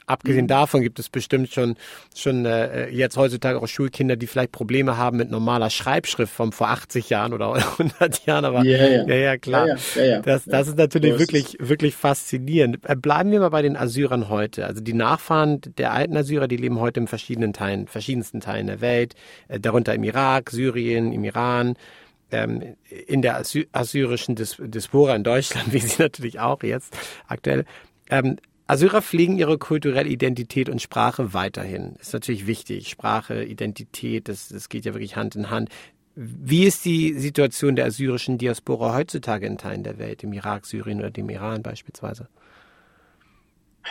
Abgesehen 0.09 0.45
mhm. 0.45 0.49
davon 0.49 0.81
gibt 0.81 0.99
es 0.99 1.11
bestimmt 1.11 1.51
schon, 1.51 1.77
schon 2.17 2.47
äh, 2.47 2.89
jetzt 2.89 3.19
heutzutage 3.19 3.61
auch 3.61 3.69
Schulkinder, 3.69 4.17
die 4.17 4.27
vielleicht 4.27 4.53
Probleme 4.53 4.97
haben 4.97 5.19
mit 5.19 5.31
normaler 5.31 5.69
Schreibschrift 5.69 6.33
von 6.33 6.51
vor 6.51 6.71
80 6.71 7.11
Jahren 7.11 7.35
oder 7.35 7.55
100 7.79 8.25
Jahren. 8.25 8.47
Aber 8.47 8.65
yeah, 8.65 8.89
yeah. 8.89 9.07
ja, 9.07 9.15
ja, 9.15 9.37
klar. 9.37 9.69
Ja, 9.69 10.03
ja, 10.03 10.21
das, 10.21 10.47
das 10.47 10.69
ist 10.69 10.79
natürlich 10.79 11.13
so 11.13 11.19
wirklich, 11.19 11.61
ist 11.61 11.69
wirklich 11.69 11.95
faszinierend. 11.95 12.79
Äh, 12.85 12.97
bleiben 12.97 13.31
wir 13.31 13.41
mal 13.41 13.51
bei 13.51 13.61
den 13.61 13.77
Assyrern 13.77 14.31
heute. 14.31 14.65
Also 14.65 14.81
die 14.81 14.95
Nachfahren 14.95 15.61
der 15.77 15.93
alten 15.93 16.17
Assyrer, 16.17 16.49
die 16.49 16.57
leben 16.57 16.81
heute 16.81 17.01
in 17.01 17.07
verschiedenen 17.07 17.53
Teilen, 17.53 17.87
verschiedensten 17.87 18.41
Teilen 18.41 18.67
der 18.67 18.81
Welt, 18.81 19.15
äh, 19.49 19.61
darunter 19.61 19.95
im 19.95 20.05
Irak, 20.05 20.49
Syrien, 20.51 21.13
im 21.13 21.23
Iran 21.25 21.75
ähm, 22.31 22.77
in 23.07 23.21
der 23.21 23.43
assyrischen 23.73 24.37
Diaspora 24.37 25.15
in 25.17 25.23
Deutschland, 25.23 25.71
wie 25.75 25.81
sie 25.81 26.01
natürlich 26.03 26.41
auch 26.41 26.63
jetzt 26.63 26.97
aktuell. 27.27 27.67
Assyrer 28.69 29.01
pflegen 29.01 29.39
ihre 29.39 29.57
kulturelle 29.57 30.11
Identität 30.11 30.69
und 30.69 30.83
Sprache 30.83 31.33
weiterhin. 31.33 31.97
Ist 32.01 32.13
natürlich 32.13 32.47
wichtig. 32.47 32.91
Sprache, 32.91 33.43
Identität, 33.43 34.29
das, 34.29 34.49
das 34.49 34.69
geht 34.69 34.85
ja 34.85 34.93
wirklich 34.93 35.17
Hand 35.17 35.35
in 35.37 35.51
Hand. 35.51 35.71
Wie 36.15 36.65
ist 36.65 36.85
die 36.85 37.15
Situation 37.15 37.77
der 37.77 37.87
assyrischen 37.87 38.37
Diaspora 38.37 38.95
heutzutage 38.95 39.47
in 39.47 39.57
Teilen 39.57 39.85
der 39.85 39.99
Welt, 39.99 40.23
im 40.23 40.35
Irak, 40.35 40.67
Syrien 40.67 40.99
oder 40.99 41.11
dem 41.11 41.31
Iran 41.31 41.63
beispielsweise? 41.63 42.29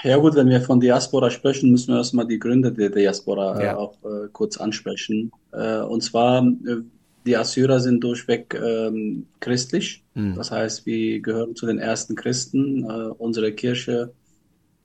Ja 0.04 0.18
gut, 0.18 0.36
wenn 0.36 0.50
wir 0.50 0.62
von 0.62 0.80
Diaspora 0.80 1.32
sprechen, 1.32 1.72
müssen 1.72 1.94
wir 1.94 1.98
erstmal 1.98 2.28
die 2.28 2.38
Gründe 2.38 2.72
der 2.72 2.90
Diaspora 2.90 3.60
äh, 3.60 3.66
ja. 3.66 3.78
auch 3.78 3.96
äh, 4.04 4.28
kurz 4.32 4.58
ansprechen. 4.58 5.32
Äh, 5.54 5.80
und 5.80 6.04
zwar, 6.04 6.46
äh, 6.46 6.82
die 7.26 7.36
Assyrer 7.36 7.80
sind 7.80 8.04
durchweg 8.04 8.54
ähm, 8.54 9.26
christlich. 9.40 10.04
Mhm. 10.14 10.36
Das 10.36 10.52
heißt, 10.52 10.86
wir 10.86 11.20
gehören 11.22 11.56
zu 11.56 11.66
den 11.66 11.80
ersten 11.80 12.16
Christen. 12.16 12.84
Äh, 12.84 13.10
unsere 13.18 13.54
Kirche, 13.54 14.14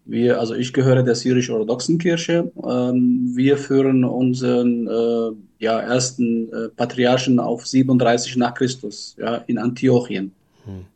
wir, 0.04 0.40
also 0.40 0.54
ich 0.54 0.72
gehöre 0.72 1.02
der 1.02 1.14
syrisch-orthodoxen 1.14 1.98
Kirche. 1.98 2.50
Ähm, 2.64 3.32
wir 3.34 3.56
führen 3.56 4.04
unseren 4.04 4.86
äh, 4.86 5.64
ja, 5.64 5.80
ersten 5.80 6.52
äh, 6.52 6.68
Patriarchen 6.68 7.38
auf 7.38 7.66
37 7.66 8.36
nach 8.36 8.54
Christus, 8.54 9.14
ja, 9.18 9.36
in 9.46 9.58
Antiochien. 9.58 10.32
Mhm. 10.66 10.86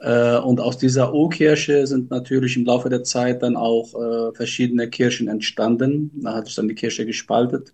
Äh, 0.00 0.38
und 0.38 0.60
aus 0.60 0.78
dieser 0.78 1.14
U-Kirche 1.14 1.86
sind 1.86 2.10
natürlich 2.10 2.56
im 2.56 2.64
Laufe 2.64 2.88
der 2.88 3.04
Zeit 3.04 3.42
dann 3.42 3.56
auch 3.56 3.94
äh, 3.94 4.34
verschiedene 4.34 4.88
Kirchen 4.90 5.28
entstanden. 5.28 6.10
Da 6.22 6.34
hat 6.34 6.46
sich 6.46 6.56
dann 6.56 6.68
die 6.68 6.74
Kirche 6.74 7.06
gespaltet. 7.06 7.72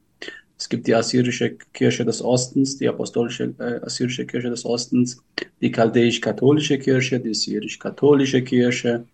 Es 0.58 0.68
gibt 0.68 0.86
die 0.86 0.94
assyrische 0.94 1.56
Kirche 1.72 2.04
des 2.04 2.22
Ostens, 2.22 2.78
die 2.78 2.88
apostolische 2.88 3.52
äh, 3.58 3.80
assyrische 3.84 4.24
Kirche 4.26 4.48
des 4.48 4.64
Ostens, 4.64 5.20
die 5.60 5.72
chaldäisch-katholische 5.72 6.78
Kirche, 6.78 7.18
die 7.18 7.34
syrisch-katholische 7.34 8.42
Kirche. 8.42 9.04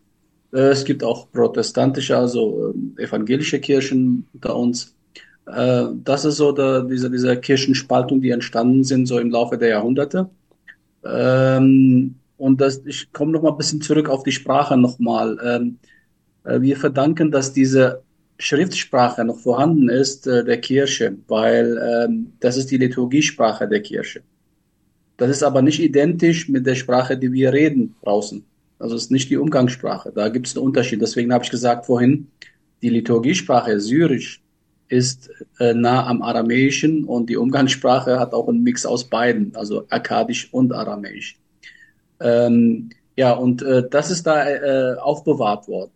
Äh, 0.52 0.70
es 0.70 0.84
gibt 0.84 1.04
auch 1.04 1.30
protestantische, 1.32 2.16
also 2.16 2.74
äh, 2.98 3.02
evangelische 3.04 3.60
Kirchen 3.60 4.26
unter 4.32 4.56
uns. 4.56 4.94
Äh, 5.46 5.86
das 6.04 6.24
ist 6.24 6.36
so 6.36 6.52
der, 6.52 6.82
diese, 6.82 7.10
diese 7.10 7.36
Kirchenspaltung, 7.36 8.20
die 8.20 8.30
entstanden 8.30 8.84
sind, 8.84 9.06
so 9.06 9.18
im 9.18 9.30
Laufe 9.30 9.58
der 9.58 9.68
Jahrhunderte. 9.70 10.30
Ähm, 11.04 12.14
und 12.36 12.60
das, 12.60 12.82
ich 12.86 13.12
komme 13.12 13.32
noch 13.32 13.42
mal 13.42 13.50
ein 13.50 13.56
bisschen 13.56 13.80
zurück 13.82 14.08
auf 14.08 14.22
die 14.22 14.32
Sprache 14.32 14.76
nochmal. 14.76 15.38
Ähm, 15.44 15.78
äh, 16.44 16.60
wir 16.60 16.76
verdanken, 16.76 17.30
dass 17.30 17.52
diese 17.52 18.02
Schriftsprache 18.40 19.24
noch 19.24 19.38
vorhanden 19.40 19.88
ist 19.88 20.26
der 20.26 20.60
Kirche, 20.60 21.16
weil 21.26 21.76
ähm, 22.06 22.32
das 22.38 22.56
ist 22.56 22.70
die 22.70 22.76
Liturgiesprache 22.76 23.66
der 23.66 23.82
Kirche. 23.82 24.22
Das 25.16 25.28
ist 25.28 25.42
aber 25.42 25.60
nicht 25.60 25.80
identisch 25.80 26.48
mit 26.48 26.64
der 26.64 26.76
Sprache, 26.76 27.18
die 27.18 27.32
wir 27.32 27.52
reden 27.52 27.96
draußen. 28.04 28.44
Also 28.78 28.96
es 28.96 29.04
ist 29.04 29.10
nicht 29.10 29.30
die 29.30 29.36
Umgangssprache. 29.36 30.12
Da 30.14 30.28
gibt 30.28 30.46
es 30.46 30.56
einen 30.56 30.66
Unterschied. 30.66 31.00
Deswegen 31.00 31.32
habe 31.32 31.44
ich 31.44 31.50
gesagt 31.50 31.86
vorhin, 31.86 32.28
die 32.82 32.90
Liturgiesprache 32.90 33.80
Syrisch 33.80 34.42
ist 34.88 35.30
äh, 35.58 35.74
nah 35.74 36.06
am 36.06 36.22
Aramäischen 36.22 37.04
und 37.04 37.28
die 37.28 37.36
Umgangssprache 37.36 38.18
hat 38.18 38.32
auch 38.32 38.48
einen 38.48 38.62
Mix 38.62 38.86
aus 38.86 39.04
beiden, 39.04 39.54
also 39.54 39.84
Akkadisch 39.90 40.48
und 40.52 40.72
Aramäisch. 40.72 41.38
Ähm, 42.20 42.90
ja, 43.16 43.32
und 43.32 43.62
äh, 43.62 43.88
das 43.90 44.10
ist 44.10 44.26
da 44.26 44.48
äh, 44.48 44.96
aufbewahrt 44.96 45.68
worden. 45.68 45.90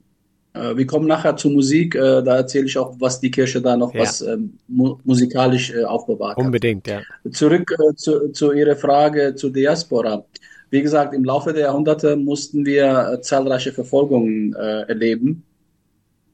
Äh, 0.54 0.76
wir 0.76 0.86
kommen 0.86 1.06
nachher 1.06 1.36
zur 1.36 1.52
Musik, 1.52 1.94
äh, 1.94 2.22
da 2.22 2.36
erzähle 2.36 2.66
ich 2.66 2.76
auch, 2.76 2.94
was 2.98 3.20
die 3.20 3.30
Kirche 3.30 3.62
da 3.62 3.76
noch 3.76 3.94
ja. 3.94 4.02
was 4.02 4.20
ähm, 4.20 4.58
mu 4.68 4.98
musikalisch 5.04 5.70
äh, 5.70 5.84
aufbewahrt 5.84 6.36
Unbedingt, 6.36 6.88
hat. 6.88 7.04
ja. 7.24 7.30
Zurück 7.30 7.74
zu, 7.96 8.28
zu 8.28 8.52
Ihrer 8.52 8.76
Frage 8.76 9.34
zur 9.34 9.52
Diaspora. 9.52 10.24
Wie 10.72 10.80
gesagt, 10.80 11.12
im 11.12 11.22
Laufe 11.22 11.52
der 11.52 11.64
Jahrhunderte 11.64 12.16
mussten 12.16 12.64
wir 12.64 13.12
äh, 13.12 13.20
zahlreiche 13.20 13.72
Verfolgungen 13.72 14.54
äh, 14.54 14.88
erleben. 14.88 15.42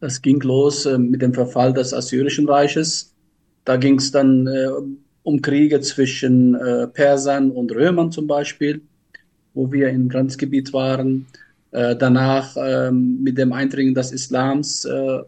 Es 0.01 0.23
ging 0.23 0.41
los 0.43 0.87
äh, 0.87 0.97
mit 0.97 1.23
dem 1.23 1.35
Verfall 1.35 1.73
des 1.73 1.93
Assyrischen 1.93 2.49
Reiches. 2.49 3.13
Da 3.65 3.77
ging 3.77 3.97
es 3.97 4.13
dann 4.13 4.47
äh, 4.47 4.69
um 5.25 5.43
Kriege 5.43 5.81
zwischen 5.81 6.55
äh, 6.55 6.87
Persern 6.87 7.51
und 7.51 7.73
Römern 7.73 8.13
zum 8.13 8.29
Beispiel, 8.29 8.81
wo 9.55 9.73
wir 9.73 9.89
im 9.89 10.09
Grenzgebiet 10.09 10.73
waren. 10.73 11.27
Äh, 11.73 11.97
danach 11.97 12.57
ähm, 12.57 13.21
mit 13.21 13.39
dem 13.39 13.53
Eindringen 13.53 13.93
des 13.93 14.13
Islams 14.13 14.87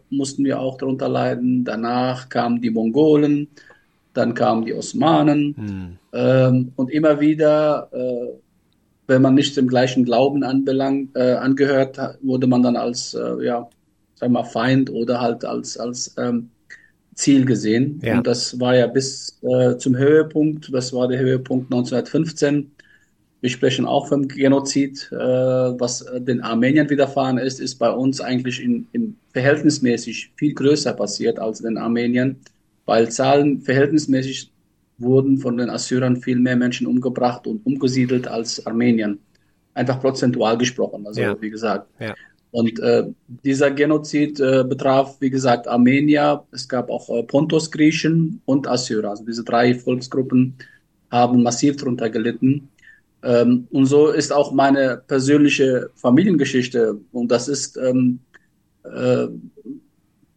mussten 0.09 0.45
wir 0.45 0.61
auch 0.61 0.79
darunter 0.79 1.09
leiden. 1.09 1.64
Danach 1.64 2.29
kamen 2.29 2.62
die 2.62 2.71
Mongolen, 2.71 3.49
dann 4.14 4.35
kamen 4.35 4.67
die 4.67 4.75
Osmanen 4.75 5.57
hm. 5.57 5.99
ähm, 6.12 6.73
und 6.76 6.93
immer 6.93 7.19
wieder, 7.19 7.88
äh, 7.93 8.38
wenn 9.11 9.23
man 9.23 9.35
nicht 9.35 9.57
dem 9.57 9.69
gleichen 9.69 10.05
Glauben 10.05 10.43
anbelangt, 10.43 11.14
äh, 11.17 11.33
angehört, 11.35 11.99
wurde 12.23 12.47
man 12.47 12.62
dann 12.62 12.76
als 12.76 13.14
äh, 13.14 13.45
ja, 13.45 13.69
sag 14.14 14.31
mal 14.31 14.45
Feind 14.45 14.90
oder 14.90 15.21
halt 15.21 15.45
als 15.45 15.76
als 15.76 16.14
ähm, 16.17 16.50
Ziel 17.14 17.45
gesehen. 17.45 18.00
Ja. 18.02 18.19
Und 18.19 18.26
das 18.26 18.59
war 18.59 18.75
ja 18.75 18.87
bis 18.87 19.38
äh, 19.43 19.76
zum 19.76 19.97
Höhepunkt. 19.97 20.73
Das 20.73 20.93
war 20.93 21.09
der 21.09 21.19
Höhepunkt 21.19 21.67
1915 21.73 22.71
wir 23.40 23.50
sprechen 23.50 23.87
auch 23.87 24.09
vom 24.09 24.29
Genozid, 24.29 25.09
äh, 25.12 25.17
was 25.17 26.05
den 26.19 26.43
Armeniern 26.43 26.90
widerfahren 26.90 27.38
ist, 27.38 27.61
ist 27.61 27.76
bei 27.76 27.90
uns 27.90 28.21
eigentlich 28.21 28.62
in, 28.62 28.87
in 28.93 29.17
verhältnismäßig 29.33 30.33
viel 30.37 30.55
größer 30.55 30.93
passiert 30.93 31.38
als 31.38 31.61
den 31.61 31.79
Armeniern, 31.79 32.37
weil 32.85 33.11
Zahlen 33.11 33.62
verhältnismäßig 33.62 34.50
wurden 35.00 35.38
von 35.38 35.57
den 35.57 35.71
Assyrern 35.71 36.16
viel 36.16 36.38
mehr 36.38 36.57
Menschen 36.57 36.87
umgebracht 36.87 37.47
und 37.47 37.64
umgesiedelt 37.64 38.28
als 38.28 38.64
Armeniern. 38.66 39.19
Einfach 39.75 40.00
prozentual 40.00 40.59
gesprochen, 40.59 41.07
also 41.07 41.21
ja. 41.21 41.40
wie 41.40 41.50
gesagt. 41.50 41.88
Ja. 41.99 42.14
Und 42.52 42.80
äh, 42.80 43.04
dieser 43.45 43.71
Genozid 43.71 44.40
äh, 44.40 44.64
betraf, 44.64 45.21
wie 45.21 45.30
gesagt, 45.30 45.69
Armenier, 45.69 46.42
es 46.50 46.69
gab 46.69 46.90
auch 46.90 47.09
äh, 47.09 47.23
Pontos-Griechen 47.23 48.42
und 48.45 48.66
Assyrer. 48.66 49.11
Also 49.11 49.25
diese 49.25 49.45
drei 49.45 49.75
Volksgruppen 49.75 50.57
haben 51.11 51.42
massiv 51.42 51.76
darunter 51.76 52.11
gelitten. 52.11 52.69
Ähm, 53.23 53.69
und 53.71 53.87
so 53.87 54.09
ist 54.09 54.33
auch 54.33 54.52
meine 54.52 55.02
persönliche 55.07 55.90
Familiengeschichte. 55.95 56.99
Und 57.12 57.30
das 57.30 57.47
ist 57.47 57.76
ähm, 57.76 58.19
äh, 58.83 59.28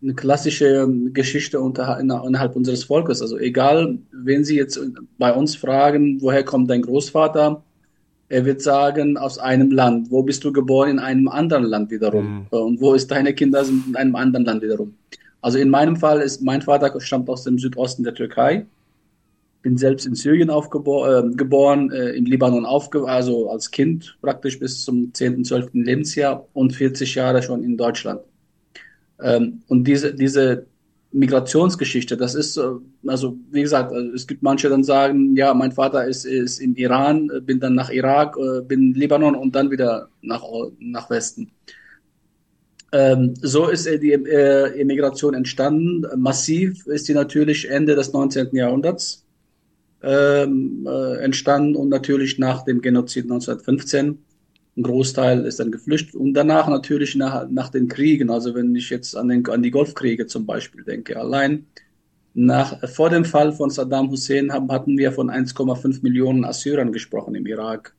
eine 0.04 0.14
klassische 0.14 0.88
Geschichte 1.14 1.60
unter, 1.60 2.00
innerhalb 2.00 2.56
unseres 2.56 2.84
Volkes. 2.84 3.22
Also 3.22 3.38
egal, 3.38 3.98
wenn 4.12 4.44
Sie 4.44 4.58
jetzt 4.58 4.80
bei 5.18 5.34
uns 5.34 5.56
fragen, 5.56 6.22
woher 6.22 6.44
kommt 6.44 6.70
dein 6.70 6.82
Großvater, 6.82 7.64
er 8.30 8.46
wird 8.46 8.62
sagen, 8.62 9.18
aus 9.18 9.38
einem 9.38 9.72
Land. 9.72 10.12
Wo 10.12 10.24
bist 10.24 10.44
du 10.44 10.52
geboren? 10.52 10.90
In 10.90 11.00
einem 11.00 11.28
anderen 11.28 11.66
Land 11.66 11.92
wiederum. 11.92 12.48
Mhm. 12.52 12.58
Und 12.58 12.82
wo 12.82 12.94
ist 12.94 13.12
deine 13.12 13.34
Kinder? 13.34 13.64
Sind 13.64 13.88
in 13.88 13.96
einem 13.96 14.16
anderen 14.16 14.46
Land 14.46 14.64
wiederum. 14.64 14.96
Also 15.42 15.58
in 15.58 15.70
meinem 15.70 15.96
Fall 15.96 16.22
ist 16.22 16.42
mein 16.42 16.62
Vater 16.62 17.00
stammt 17.00 17.30
aus 17.30 17.44
dem 17.44 17.60
Südosten 17.60 18.04
der 18.04 18.14
Türkei 18.14 18.66
bin 19.64 19.78
selbst 19.78 20.06
in 20.06 20.14
Syrien 20.14 20.52
aufgeboren, 20.52 21.32
äh, 21.32 21.36
geboren, 21.36 21.90
äh, 21.92 22.10
im 22.12 22.26
Libanon 22.26 22.66
aufge 22.66 23.06
also 23.06 23.50
als 23.50 23.72
Kind 23.72 24.18
praktisch 24.22 24.60
bis 24.60 24.84
zum 24.84 25.12
10., 25.14 25.44
12. 25.46 25.70
Lebensjahr 25.74 26.46
und 26.54 26.74
40 26.76 27.16
Jahre 27.16 27.42
schon 27.42 27.64
in 27.64 27.78
Deutschland. 27.78 28.22
Ähm, 29.22 29.62
und 29.68 29.86
diese, 29.86 30.14
diese 30.14 30.66
Migrationsgeschichte, 31.12 32.18
das 32.18 32.36
ist, 32.36 32.58
äh, 32.58 32.64
also 33.08 33.38
wie 33.52 33.62
gesagt, 33.62 33.94
also 33.94 34.12
es 34.14 34.26
gibt 34.26 34.42
manche, 34.42 34.70
dann 34.70 34.84
sagen, 34.84 35.36
ja, 35.36 35.54
mein 35.54 35.72
Vater 35.72 36.06
ist, 36.06 36.26
ist 36.26 36.60
im 36.60 36.76
Iran, 36.76 37.30
äh, 37.30 37.40
bin 37.40 37.60
dann 37.60 37.76
nach 37.76 37.90
Irak, 37.90 38.36
äh, 38.38 38.62
bin 38.62 38.92
in 38.92 38.94
Libanon 38.94 39.36
und 39.36 39.56
dann 39.56 39.72
wieder 39.72 40.10
nach, 40.22 40.44
nach 40.80 41.10
Westen. 41.10 41.52
Ähm, 42.92 43.34
so 43.42 43.70
ist 43.70 43.88
die 43.88 44.12
äh, 44.12 44.80
Immigration 44.80 45.34
entstanden. 45.34 46.06
Massiv 46.16 46.86
ist 46.86 47.08
die 47.08 47.14
natürlich 47.14 47.70
Ende 47.70 47.96
des 47.96 48.14
19. 48.14 48.56
Jahrhunderts 48.56 49.26
ähm, 50.04 50.88
äh, 50.88 51.18
entstanden 51.24 51.76
und 51.76 51.90
natürlich 51.90 52.38
nach 52.38 52.64
dem 52.66 52.82
Genozid 52.82 53.24
1915. 53.24 54.20
Ein 54.76 54.84
Großteil 54.84 55.46
ist 55.46 55.60
dann 55.60 55.72
geflüchtet 55.72 56.16
und 56.16 56.34
danach 56.34 56.68
natürlich 56.68 57.16
nach, 57.16 57.48
nach 57.50 57.70
den 57.70 57.88
Kriegen, 57.88 58.32
also 58.32 58.56
wenn 58.56 58.76
ich 58.76 58.90
jetzt 58.90 59.16
an, 59.16 59.28
den, 59.28 59.48
an 59.48 59.62
die 59.62 59.72
Golfkriege 59.72 60.26
zum 60.26 60.46
Beispiel 60.46 60.84
denke, 60.84 61.18
allein 61.18 61.68
nach, 62.34 62.88
vor 62.90 63.10
dem 63.10 63.26
Fall 63.26 63.54
von 63.54 63.70
Saddam 63.70 64.10
Hussein 64.10 64.52
haben, 64.52 64.72
hatten 64.72 64.98
wir 64.98 65.12
von 65.12 65.30
1,5 65.30 66.02
Millionen 66.02 66.44
Assyrern 66.44 66.92
gesprochen 66.92 67.36
im 67.36 67.46
Irak. 67.46 67.94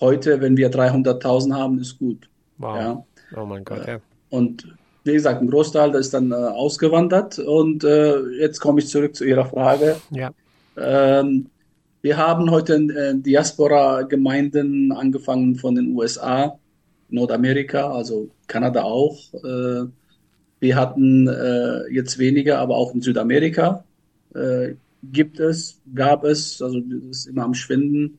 Heute, 0.00 0.40
wenn 0.40 0.56
wir 0.56 0.72
300.000 0.72 1.54
haben, 1.54 1.78
ist 1.78 1.98
gut. 1.98 2.28
Wow. 2.58 2.76
Ja. 2.76 3.04
Oh 3.40 3.46
mein 3.46 3.64
Gott, 3.64 3.86
ja. 3.86 4.00
Und 4.30 4.66
wie 5.04 5.12
gesagt, 5.12 5.40
ein 5.40 5.48
Großteil 5.48 5.94
ist 5.94 6.14
dann 6.14 6.32
äh, 6.32 6.34
ausgewandert. 6.34 7.38
Und 7.38 7.84
äh, 7.84 8.20
jetzt 8.40 8.60
komme 8.60 8.80
ich 8.80 8.88
zurück 8.88 9.14
zu 9.14 9.24
Ihrer 9.24 9.46
Frage. 9.46 9.96
Ja. 10.10 10.30
Ähm, 10.76 11.46
wir 12.02 12.16
haben 12.16 12.50
heute 12.50 12.74
äh, 12.74 13.14
Diaspora-Gemeinden 13.16 14.92
angefangen 14.92 15.54
von 15.54 15.76
den 15.76 15.94
USA, 15.94 16.58
Nordamerika, 17.08 17.90
also 17.92 18.28
Kanada 18.48 18.82
auch. 18.82 19.32
Äh, 19.34 19.86
wir 20.58 20.76
hatten 20.76 21.28
äh, 21.28 21.92
jetzt 21.92 22.18
weniger, 22.18 22.58
aber 22.58 22.76
auch 22.76 22.92
in 22.94 23.00
Südamerika 23.00 23.84
äh, 24.34 24.74
gibt 25.12 25.38
es, 25.40 25.80
gab 25.94 26.24
es, 26.24 26.60
also 26.60 26.80
das 26.80 27.18
ist 27.18 27.26
immer 27.26 27.44
am 27.44 27.54
Schwinden, 27.54 28.18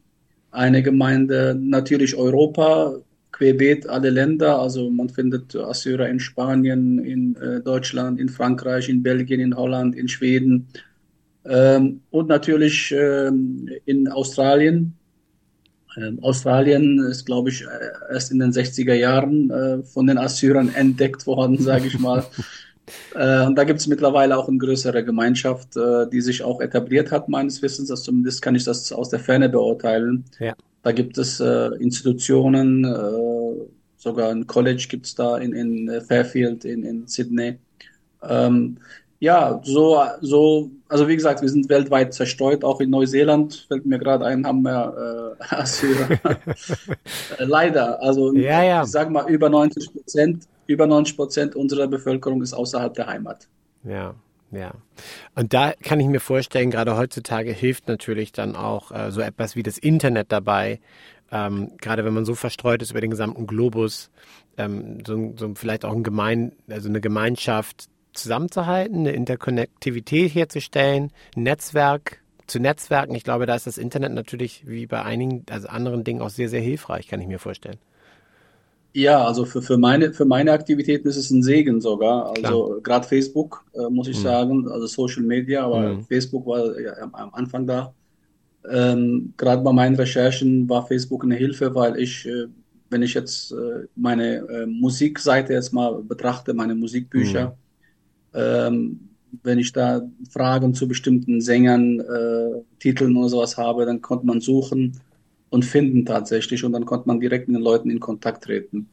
eine 0.52 0.84
Gemeinde, 0.84 1.58
natürlich 1.60 2.16
Europa, 2.16 2.96
querbeet 3.32 3.88
alle 3.88 4.12
Länder, 4.12 4.60
also 4.60 4.90
man 4.90 5.10
findet 5.10 5.56
Assyrer 5.56 6.08
in 6.08 6.20
Spanien, 6.20 7.00
in 7.00 7.36
äh, 7.36 7.62
Deutschland, 7.62 8.20
in 8.20 8.30
Frankreich, 8.30 8.88
in 8.90 9.04
Belgien, 9.04 9.40
in 9.40 9.56
Holland, 9.56 9.96
in 9.96 10.08
Schweden, 10.08 10.68
ähm, 11.46 12.02
und 12.10 12.28
natürlich 12.30 12.94
ähm, 12.98 13.70
in 13.86 14.08
Australien. 14.08 14.94
Ähm, 15.98 16.20
Australien 16.22 17.00
ist, 17.00 17.26
glaube 17.26 17.50
ich, 17.50 17.66
erst 18.12 18.32
in 18.32 18.40
den 18.40 18.52
60er 18.52 18.94
Jahren 18.94 19.50
äh, 19.52 19.84
von 19.84 20.08
den 20.08 20.18
Assyrern 20.18 20.74
entdeckt 20.74 21.28
worden, 21.28 21.58
sage 21.60 21.88
ich 21.88 22.00
mal. 22.00 22.24
Äh, 23.16 23.46
und 23.46 23.56
da 23.56 23.64
gibt 23.64 23.80
es 23.80 23.88
mittlerweile 23.88 24.38
auch 24.38 24.48
eine 24.48 24.58
größere 24.58 25.04
Gemeinschaft, 25.04 25.76
äh, 25.78 26.10
die 26.10 26.22
sich 26.22 26.44
auch 26.44 26.62
etabliert 26.62 27.12
hat, 27.12 27.30
meines 27.30 27.62
Wissens. 27.62 27.92
Also 27.92 28.04
zumindest 28.04 28.42
kann 28.42 28.56
ich 28.56 28.64
das 28.64 28.92
aus 28.92 29.10
der 29.10 29.20
Ferne 29.20 29.50
beurteilen. 29.50 30.26
Ja. 30.40 30.54
Da 30.82 30.92
gibt 30.92 31.18
es 31.18 31.40
äh, 31.40 31.70
Institutionen, 31.80 32.84
äh, 32.84 33.68
sogar 33.98 34.32
ein 34.32 34.48
College 34.48 34.86
gibt 34.90 35.06
es 35.06 35.16
da 35.16 35.38
in, 35.38 35.54
in 35.54 36.02
Fairfield, 36.02 36.66
in, 36.66 36.84
in 36.84 37.08
Sydney. 37.08 37.58
Ähm, 38.22 38.78
ja, 39.24 39.62
so, 39.64 40.04
so, 40.20 40.70
also 40.90 41.08
wie 41.08 41.16
gesagt, 41.16 41.42
wir 41.42 41.48
sind 41.48 41.70
weltweit 41.70 42.14
zerstreut, 42.14 42.66
auch 42.66 42.82
in 42.82 42.90
Neuseeland 42.90 43.68
fällt 43.70 43.86
mir 43.86 43.98
gerade 43.98 44.26
ein, 44.26 44.46
haben 44.46 44.64
wir 44.64 45.38
äh, 45.40 45.56
Assyrer. 45.56 46.20
Leider, 47.40 48.02
also 48.02 48.34
ja, 48.34 48.62
ja. 48.62 48.84
ich 48.84 48.90
sag 48.90 49.10
mal, 49.10 49.30
über 49.30 49.50
90 49.50 49.94
Prozent, 49.94 50.44
über 50.68 50.88
90 50.88 51.16
Prozent 51.16 51.56
unserer 51.56 51.88
Bevölkerung 51.88 52.42
ist 52.42 52.54
außerhalb 52.54 52.94
der 52.96 53.08
Heimat. 53.08 53.48
Ja. 53.86 54.14
Ja. 54.52 54.74
Und 55.36 55.54
da 55.54 55.72
kann 55.82 56.02
ich 56.02 56.08
mir 56.08 56.20
vorstellen, 56.20 56.70
gerade 56.70 56.98
heutzutage 56.98 57.54
hilft 57.54 57.88
natürlich 57.88 58.34
dann 58.34 58.58
auch 58.58 58.92
äh, 58.92 59.10
so 59.10 59.22
etwas 59.22 59.56
wie 59.56 59.64
das 59.64 59.78
Internet 59.78 60.34
dabei, 60.34 60.82
ähm, 61.32 61.72
gerade 61.80 62.04
wenn 62.04 62.14
man 62.14 62.26
so 62.26 62.36
verstreut 62.36 62.82
ist 62.82 62.92
über 62.92 63.02
den 63.02 63.10
gesamten 63.10 63.48
Globus, 63.48 64.12
ähm, 64.58 64.98
so, 65.08 65.34
so 65.38 65.54
vielleicht 65.56 65.86
auch 65.86 65.94
ein 65.94 66.04
Gemein, 66.04 66.52
also 66.70 66.90
eine 66.90 67.00
Gemeinschaft 67.00 67.88
zusammenzuhalten, 68.14 69.00
eine 69.00 69.12
Interkonnektivität 69.12 70.34
herzustellen, 70.34 71.12
Netzwerk 71.36 72.24
zu 72.48 72.60
Netzwerken. 72.60 73.16
Ich 73.16 73.24
glaube, 73.24 73.46
da 73.46 73.56
ist 73.56 73.68
das 73.68 73.78
Internet 73.78 74.14
natürlich 74.14 74.64
wie 74.68 74.86
bei 74.86 75.02
einigen, 75.02 75.46
also 75.50 75.68
anderen 75.68 76.04
Dingen 76.04 76.22
auch 76.22 76.30
sehr, 76.30 76.50
sehr 76.50 76.62
hilfreich, 76.62 77.08
kann 77.08 77.22
ich 77.22 77.28
mir 77.28 77.40
vorstellen. 77.40 77.78
Ja, 78.94 79.26
also 79.26 79.46
für, 79.46 79.62
für, 79.62 79.78
meine, 79.78 80.14
für 80.14 80.26
meine 80.26 80.52
Aktivitäten 80.52 81.08
ist 81.08 81.18
es 81.18 81.32
ein 81.32 81.42
Segen 81.42 81.82
sogar. 81.82 82.32
Also 82.44 82.80
gerade 82.84 83.08
Facebook, 83.08 83.66
äh, 83.74 83.90
muss 83.90 84.08
ich 84.08 84.18
mhm. 84.20 84.24
sagen, 84.24 84.68
also 84.70 84.86
Social 84.86 85.24
Media, 85.24 85.66
aber 85.66 85.94
mhm. 85.94 86.04
Facebook 86.04 86.46
war 86.46 86.80
ja 86.80 86.94
am 87.12 87.34
Anfang 87.34 87.66
da. 87.66 87.94
Ähm, 88.72 89.34
gerade 89.36 89.64
bei 89.64 89.74
meinen 89.74 89.96
Recherchen 89.96 90.70
war 90.70 90.86
Facebook 90.86 91.24
eine 91.24 91.36
Hilfe, 91.36 91.74
weil 91.74 92.00
ich, 92.00 92.28
äh, 92.28 92.46
wenn 92.92 93.02
ich 93.02 93.16
jetzt 93.16 93.52
äh, 93.52 93.88
meine 93.96 94.36
äh, 94.48 94.66
Musikseite 94.68 95.54
jetzt 95.54 95.74
mal 95.74 96.04
betrachte, 96.04 96.54
meine 96.54 96.76
Musikbücher, 96.76 97.48
mhm 97.48 97.63
ähm, 98.34 99.10
wenn 99.42 99.60
ich 99.60 99.74
da 99.74 100.02
Fragen 100.30 100.74
zu 100.74 100.88
bestimmten 100.88 101.42
Sängern, 101.42 102.00
äh, 102.00 102.62
Titeln 102.80 103.16
oder 103.16 103.30
sowas 103.30 103.58
habe, 103.58 103.86
dann 103.86 104.02
konnte 104.02 104.28
man 104.28 104.42
suchen 104.42 105.00
und 105.50 105.66
finden 105.66 106.06
tatsächlich 106.06 106.64
und 106.64 106.74
dann 106.74 106.86
konnte 106.86 107.08
man 107.08 107.20
direkt 107.20 107.48
mit 107.48 107.58
den 107.58 107.64
Leuten 107.64 107.90
in 107.90 108.00
Kontakt 108.00 108.44
treten. 108.44 108.90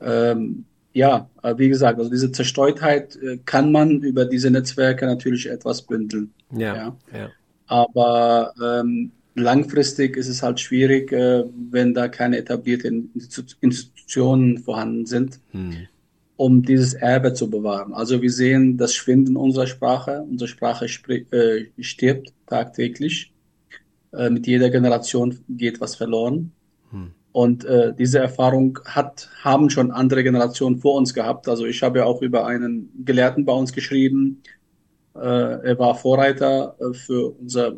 Ähm, 0.00 0.64
ja, 0.92 1.28
wie 1.56 1.68
gesagt, 1.68 1.98
also 1.98 2.10
diese 2.10 2.32
Zerstreutheit 2.32 3.16
äh, 3.16 3.38
kann 3.44 3.70
man 3.70 4.00
über 4.00 4.24
diese 4.24 4.50
Netzwerke 4.50 5.04
natürlich 5.04 5.46
etwas 5.48 5.82
bündeln. 5.82 6.32
Ja. 6.50 6.74
ja. 6.74 6.96
ja. 7.12 7.30
Aber 7.66 8.54
ähm, 8.62 9.12
langfristig 9.34 10.16
ist 10.16 10.28
es 10.28 10.42
halt 10.42 10.58
schwierig, 10.58 11.12
äh, 11.12 11.44
wenn 11.70 11.92
da 11.92 12.08
keine 12.08 12.38
etablierten 12.38 13.10
Institutionen 13.60 14.58
vorhanden 14.58 15.04
sind. 15.06 15.38
Hm 15.52 15.86
um 16.36 16.62
dieses 16.62 16.94
Erbe 16.94 17.32
zu 17.32 17.48
bewahren. 17.48 17.94
Also 17.94 18.20
wir 18.20 18.30
sehen 18.30 18.76
das 18.76 18.94
Schwinden 18.94 19.36
unserer 19.36 19.66
Sprache. 19.66 20.24
Unsere 20.28 20.48
Sprache 20.48 20.86
äh, 20.86 21.64
stirbt 21.82 22.34
tagtäglich. 22.46 23.32
Äh, 24.12 24.30
mit 24.30 24.46
jeder 24.46 24.70
Generation 24.70 25.38
geht 25.48 25.80
was 25.80 25.96
verloren. 25.96 26.52
Hm. 26.90 27.12
Und 27.32 27.64
äh, 27.64 27.94
diese 27.94 28.18
Erfahrung 28.18 28.78
hat, 28.84 29.28
haben 29.42 29.70
schon 29.70 29.90
andere 29.90 30.22
Generationen 30.22 30.78
vor 30.78 30.96
uns 30.96 31.14
gehabt. 31.14 31.48
Also 31.48 31.66
ich 31.66 31.82
habe 31.82 31.98
ja 31.98 32.04
auch 32.04 32.22
über 32.22 32.46
einen 32.46 32.90
Gelehrten 33.04 33.44
bei 33.44 33.52
uns 33.52 33.72
geschrieben. 33.72 34.42
Äh, 35.14 35.18
er 35.18 35.78
war 35.78 35.94
Vorreiter 35.94 36.76
äh, 36.80 36.94
für 36.94 37.30
unser 37.38 37.76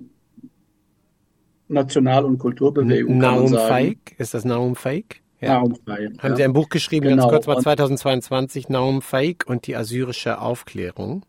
National- 1.69 2.25
und 2.25 2.39
Kulturbewegung. 2.39 3.19
Naum 3.19 3.49
Fake? 3.49 4.15
Ist 4.19 4.35
das 4.35 4.45
Naum 4.45 4.75
Fake? 4.75 5.23
Ja. 5.41 5.61
Naum 5.61 5.77
Fake. 5.77 6.19
Haben 6.19 6.31
ja. 6.31 6.37
Sie 6.37 6.45
ein 6.45 6.53
Buch 6.53 6.69
geschrieben, 6.69 7.09
genau. 7.09 7.29
ganz 7.29 7.47
kurz 7.47 7.47
mal 7.47 7.63
2022, 7.63 8.69
Naum 8.69 9.03
Fake 9.03 9.45
und 9.47 9.67
die 9.67 9.77
assyrische 9.77 10.41
Aufklärung. 10.41 11.25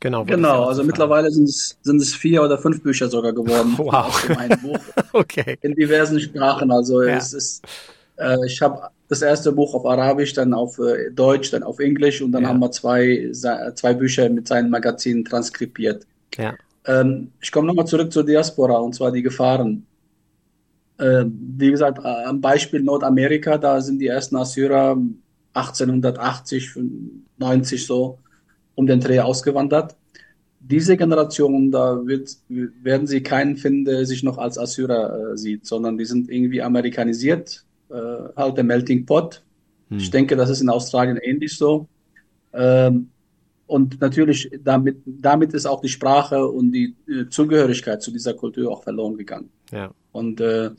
Genau, 0.00 0.24
genau 0.24 0.64
also 0.64 0.84
mittlerweile 0.84 1.30
sind 1.30 1.48
es, 1.48 1.78
sind 1.80 2.00
es 2.02 2.14
vier 2.14 2.42
oder 2.42 2.58
fünf 2.58 2.82
Bücher 2.82 3.08
sogar 3.08 3.32
geworden. 3.32 3.74
Wow. 3.78 4.60
Buch. 4.60 4.78
okay. 5.14 5.56
In 5.62 5.74
diversen 5.74 6.20
Sprachen. 6.20 6.70
Also 6.70 7.02
ja. 7.02 7.16
es 7.16 7.32
ist, 7.32 7.64
äh, 8.16 8.36
ich 8.46 8.60
habe 8.60 8.88
das 9.08 9.22
erste 9.22 9.52
Buch 9.52 9.74
auf 9.74 9.86
Arabisch, 9.86 10.34
dann 10.34 10.52
auf 10.52 10.78
äh, 10.78 11.10
Deutsch, 11.10 11.50
dann 11.52 11.62
auf 11.62 11.78
Englisch 11.78 12.20
und 12.20 12.32
dann 12.32 12.42
ja. 12.42 12.50
haben 12.50 12.60
wir 12.60 12.70
zwei, 12.70 13.30
zwei 13.32 13.94
Bücher 13.94 14.28
mit 14.28 14.46
seinen 14.46 14.68
Magazinen 14.68 15.24
transkribiert. 15.24 16.06
Ja. 16.36 16.54
Ähm, 16.86 17.32
ich 17.40 17.50
komme 17.50 17.66
nochmal 17.66 17.86
zurück 17.86 18.12
zur 18.12 18.24
Diaspora 18.24 18.76
und 18.78 18.94
zwar 18.94 19.10
die 19.10 19.22
Gefahren. 19.22 19.86
Äh, 20.98 21.24
wie 21.26 21.70
gesagt, 21.70 21.98
äh, 21.98 22.24
am 22.24 22.40
Beispiel 22.40 22.82
Nordamerika, 22.82 23.58
da 23.58 23.80
sind 23.80 23.98
die 23.98 24.06
ersten 24.06 24.36
Assyrer 24.36 24.96
1880, 25.54 26.70
90 27.38 27.86
so 27.86 28.18
um 28.74 28.86
den 28.86 29.00
Dreh 29.00 29.20
ausgewandert. 29.20 29.96
Diese 30.60 30.96
Generation, 30.96 31.70
da 31.70 32.00
wird, 32.06 32.36
werden 32.48 33.06
Sie 33.06 33.22
keinen 33.22 33.56
finden, 33.56 33.84
der 33.84 34.06
sich 34.06 34.22
noch 34.22 34.38
als 34.38 34.58
Assyrer 34.58 35.32
äh, 35.32 35.36
sieht, 35.36 35.66
sondern 35.66 35.98
die 35.98 36.06
sind 36.06 36.30
irgendwie 36.30 36.62
amerikanisiert, 36.62 37.64
äh, 37.90 37.94
halt 38.36 38.56
der 38.56 38.64
Melting 38.64 39.04
Pot. 39.04 39.42
Hm. 39.90 39.98
Ich 39.98 40.10
denke, 40.10 40.36
das 40.36 40.48
ist 40.50 40.62
in 40.62 40.70
Australien 40.70 41.18
ähnlich 41.18 41.56
so. 41.56 41.86
Ähm, 42.52 43.10
und 43.66 44.00
natürlich, 44.00 44.50
damit, 44.62 44.98
damit 45.04 45.54
ist 45.54 45.66
auch 45.66 45.80
die 45.80 45.88
Sprache 45.88 46.46
und 46.46 46.72
die 46.72 46.94
äh, 47.08 47.28
Zugehörigkeit 47.28 48.02
zu 48.02 48.10
dieser 48.10 48.34
Kultur 48.34 48.70
auch 48.70 48.82
verloren 48.82 49.16
gegangen. 49.16 49.50
Ja. 49.70 49.90
Und 50.14 50.40
äh, 50.40 50.70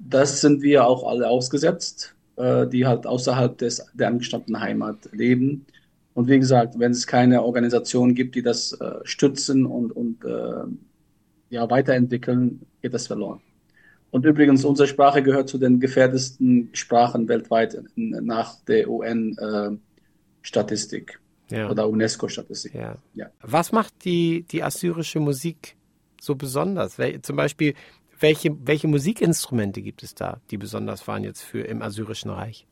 das 0.00 0.40
sind 0.40 0.60
wir 0.60 0.84
auch 0.86 1.06
alle 1.06 1.28
ausgesetzt, 1.28 2.16
äh, 2.34 2.66
die 2.66 2.84
halt 2.84 3.06
außerhalb 3.06 3.56
des, 3.56 3.86
der 3.94 4.08
angestammten 4.08 4.58
Heimat 4.58 5.08
leben. 5.12 5.66
Und 6.14 6.26
wie 6.28 6.40
gesagt, 6.40 6.76
wenn 6.78 6.90
es 6.90 7.06
keine 7.06 7.44
Organisation 7.44 8.16
gibt, 8.16 8.34
die 8.34 8.42
das 8.42 8.72
äh, 8.72 8.96
stützen 9.04 9.66
und, 9.66 9.92
und 9.92 10.24
äh, 10.24 10.64
ja, 11.50 11.70
weiterentwickeln, 11.70 12.66
geht 12.82 12.92
das 12.92 13.06
verloren. 13.06 13.40
Und 14.10 14.26
übrigens, 14.26 14.64
unsere 14.64 14.88
Sprache 14.88 15.22
gehört 15.22 15.48
zu 15.48 15.58
den 15.58 15.78
gefährdesten 15.78 16.70
Sprachen 16.72 17.28
weltweit 17.28 17.80
nach 17.94 18.56
der 18.64 18.90
UN-Statistik 18.90 21.20
äh, 21.52 21.58
ja. 21.58 21.70
oder 21.70 21.88
UNESCO-Statistik. 21.88 22.74
Ja. 22.74 22.96
ja. 23.14 23.26
Was 23.42 23.70
macht 23.70 24.04
die, 24.04 24.44
die 24.50 24.64
assyrische 24.64 25.20
Musik 25.20 25.76
so 26.20 26.34
besonders? 26.34 26.98
Weil, 26.98 27.22
zum 27.22 27.36
Beispiel, 27.36 27.74
welche, 28.20 28.56
welche 28.64 28.88
Musikinstrumente 28.88 29.82
gibt 29.82 30.02
es 30.02 30.14
da, 30.14 30.40
die 30.50 30.58
besonders 30.58 31.06
waren 31.06 31.24
jetzt 31.24 31.42
für 31.42 31.60
im 31.60 31.82
Assyrischen 31.82 32.30
Reich? 32.30 32.66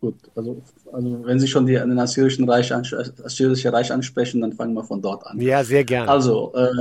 Gut, 0.00 0.16
also, 0.34 0.60
also 0.92 1.24
wenn 1.24 1.38
Sie 1.38 1.46
schon 1.46 1.64
die, 1.64 1.74
den 1.74 1.98
Assyrischen 1.98 2.48
Reich, 2.48 2.74
Assyrische 2.74 3.72
Reich 3.72 3.92
ansprechen, 3.92 4.40
dann 4.40 4.52
fangen 4.52 4.74
wir 4.74 4.82
von 4.82 5.00
dort 5.00 5.24
an. 5.26 5.40
Ja, 5.40 5.62
sehr 5.62 5.84
gerne. 5.84 6.10
Also, 6.10 6.52
äh, 6.54 6.72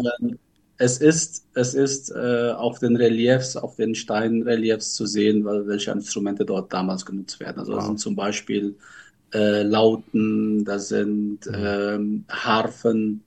es 0.77 0.97
ist, 0.97 1.45
es 1.53 1.75
ist 1.75 2.09
äh, 2.09 2.51
auf 2.57 2.79
den 2.79 2.95
Reliefs, 2.95 3.55
auf 3.55 3.75
den 3.75 3.93
Steinreliefs 3.93 4.95
zu 4.95 5.05
sehen, 5.05 5.45
welche 5.45 5.91
Instrumente 5.91 6.43
dort 6.43 6.73
damals 6.73 7.05
genutzt 7.05 7.39
werden. 7.39 7.59
Also, 7.59 7.73
wow. 7.73 7.79
das 7.79 7.87
sind 7.87 7.99
zum 7.99 8.15
Beispiel 8.15 8.75
äh, 9.33 9.61
Lauten, 9.61 10.65
da 10.65 10.79
sind 10.79 11.45
mhm. 11.45 11.53
ähm, 11.55 12.25
Harfen, 12.27 13.23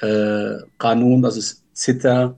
äh, 0.00 0.56
Kanun, 0.78 1.20
das 1.20 1.36
ist 1.36 1.62
Zither, 1.74 2.34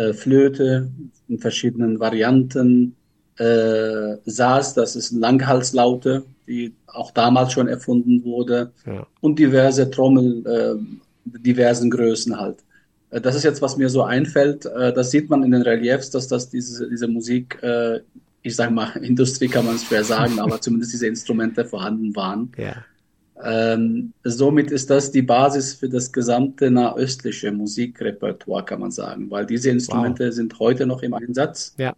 äh, 0.00 0.12
Flöte 0.14 0.88
in 1.28 1.38
verschiedenen 1.38 2.00
Varianten, 2.00 2.96
äh, 3.36 4.16
Saas, 4.24 4.74
das 4.74 4.96
ist 4.96 5.12
Langhalslaute, 5.12 6.24
die 6.46 6.74
auch 6.86 7.10
damals 7.10 7.52
schon 7.52 7.68
erfunden 7.68 8.24
wurde, 8.24 8.72
ja. 8.86 9.06
und 9.20 9.38
diverse 9.38 9.90
Trommel, 9.90 10.46
äh, 10.46 11.38
diversen 11.38 11.90
Größen 11.90 12.38
halt. 12.40 12.58
Äh, 13.10 13.20
das 13.20 13.34
ist 13.34 13.44
jetzt, 13.44 13.60
was 13.60 13.76
mir 13.76 13.90
so 13.90 14.02
einfällt. 14.02 14.64
Äh, 14.66 14.92
das 14.92 15.10
sieht 15.10 15.28
man 15.28 15.42
in 15.42 15.50
den 15.50 15.62
Reliefs, 15.62 16.10
dass 16.10 16.28
das 16.28 16.48
diese, 16.48 16.88
diese 16.88 17.08
Musik, 17.08 17.58
ich 18.42 18.56
sage 18.56 18.72
mal, 18.72 18.96
Industrie 19.02 19.48
kann 19.48 19.66
man 19.66 19.76
es 19.76 19.84
schwer 19.84 20.04
sagen, 20.04 20.38
aber 20.40 20.60
zumindest 20.60 20.94
diese 20.94 21.06
Instrumente 21.06 21.64
vorhanden 21.64 22.16
waren. 22.16 22.52
Ja. 22.56 22.84
Ähm, 23.44 24.12
somit 24.24 24.70
ist 24.70 24.90
das 24.90 25.10
die 25.10 25.22
Basis 25.22 25.74
für 25.74 25.88
das 25.88 26.12
gesamte 26.12 26.70
nahöstliche 26.70 27.52
Musikrepertoire, 27.52 28.64
kann 28.64 28.80
man 28.80 28.90
sagen, 28.90 29.30
weil 29.30 29.46
diese 29.46 29.70
Instrumente 29.70 30.26
wow. 30.26 30.32
sind 30.32 30.58
heute 30.58 30.86
noch 30.86 31.02
im 31.02 31.14
Einsatz. 31.14 31.74
Ja. 31.78 31.94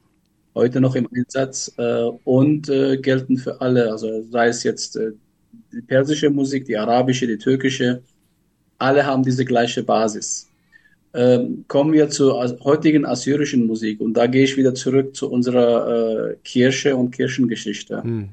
Heute 0.55 0.81
noch 0.81 0.95
im 0.95 1.09
Einsatz 1.15 1.73
äh, 1.79 2.05
und 2.25 2.69
äh, 2.69 2.99
gelten 2.99 3.39
für 3.39 3.61
alle, 3.61 3.91
also 3.91 4.23
sei 4.31 4.49
es 4.49 4.63
jetzt 4.63 4.97
äh, 4.97 5.13
die 5.73 5.81
persische 5.81 6.29
Musik, 6.31 6.67
die 6.67 6.77
arabische, 6.77 7.27
die 7.27 7.39
türkische, 7.39 8.03
alle 8.79 9.07
haben 9.07 9.23
diese 9.23 9.45
gleiche 9.45 9.83
Basis. 9.83 10.49
Ähm, 11.15 11.65
kommen 11.69 11.93
wir 11.93 12.09
zur 12.09 12.35
heutigen 12.65 13.05
assyrischen 13.05 13.67
Musik 13.67 14.01
und 14.01 14.15
da 14.15 14.27
gehe 14.27 14.45
ich 14.45 14.57
wieder 14.57 14.75
zurück 14.75 15.15
zu 15.15 15.31
unserer 15.31 16.31
äh, 16.31 16.37
Kirche 16.45 16.97
und 16.97 17.11
Kirchengeschichte. 17.11 18.03
Hm. 18.03 18.31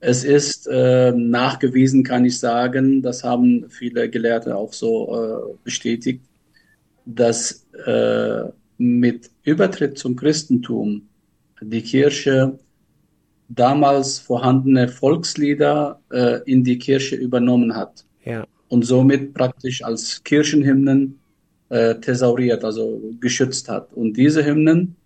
Es 0.00 0.24
ist 0.24 0.66
äh, 0.66 1.12
nachgewiesen, 1.12 2.04
kann 2.04 2.24
ich 2.24 2.38
sagen, 2.38 3.02
das 3.02 3.24
haben 3.24 3.68
viele 3.70 4.10
Gelehrte 4.10 4.54
auch 4.56 4.72
so 4.72 5.14
äh, 5.14 5.56
bestätigt, 5.64 6.22
dass 7.06 7.66
äh, 7.86 8.44
mit 8.78 9.30
Übertritt 9.44 9.98
zum 9.98 10.16
Christentum 10.16 11.08
die 11.60 11.82
Kirche 11.82 12.58
damals 13.48 14.18
vorhandene 14.18 14.88
Volkslieder 14.88 16.00
äh, 16.10 16.40
in 16.44 16.64
die 16.64 16.78
Kirche 16.78 17.16
übernommen 17.16 17.74
hat. 17.74 18.04
Ja. 18.24 18.46
Und 18.68 18.84
somit 18.84 19.32
praktisch 19.32 19.82
als 19.84 20.22
Kirchenhymnen 20.24 21.18
äh, 21.68 21.94
thesauriert, 21.94 22.64
also 22.64 23.00
geschützt 23.20 23.68
hat. 23.68 23.92
Und 23.92 24.16
diese 24.16 24.44
Hymnen, 24.44 24.96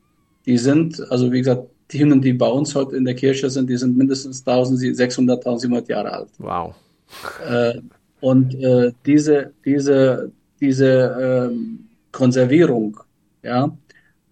die 0.46 0.59
sind, 0.59 1.00
also 1.11 1.31
wie 1.31 1.38
gesagt, 1.38 1.68
Hymnen, 1.98 2.20
die 2.20 2.33
bei 2.33 2.48
uns 2.48 2.74
heute 2.74 2.96
in 2.96 3.05
der 3.05 3.14
Kirche 3.14 3.50
sind, 3.50 3.68
die 3.68 3.76
sind 3.76 3.96
mindestens 3.96 4.46
1600, 4.46 5.38
1700 5.38 5.88
Jahre 5.88 6.12
alt. 6.12 6.29
Wow. 6.38 6.74
Äh, 7.48 7.81
und 8.20 8.55
äh, 8.55 8.92
diese, 9.05 9.53
diese, 9.64 10.31
diese 10.61 11.48
ähm, 11.50 11.88
Konservierung 12.12 12.98
ja, 13.42 13.76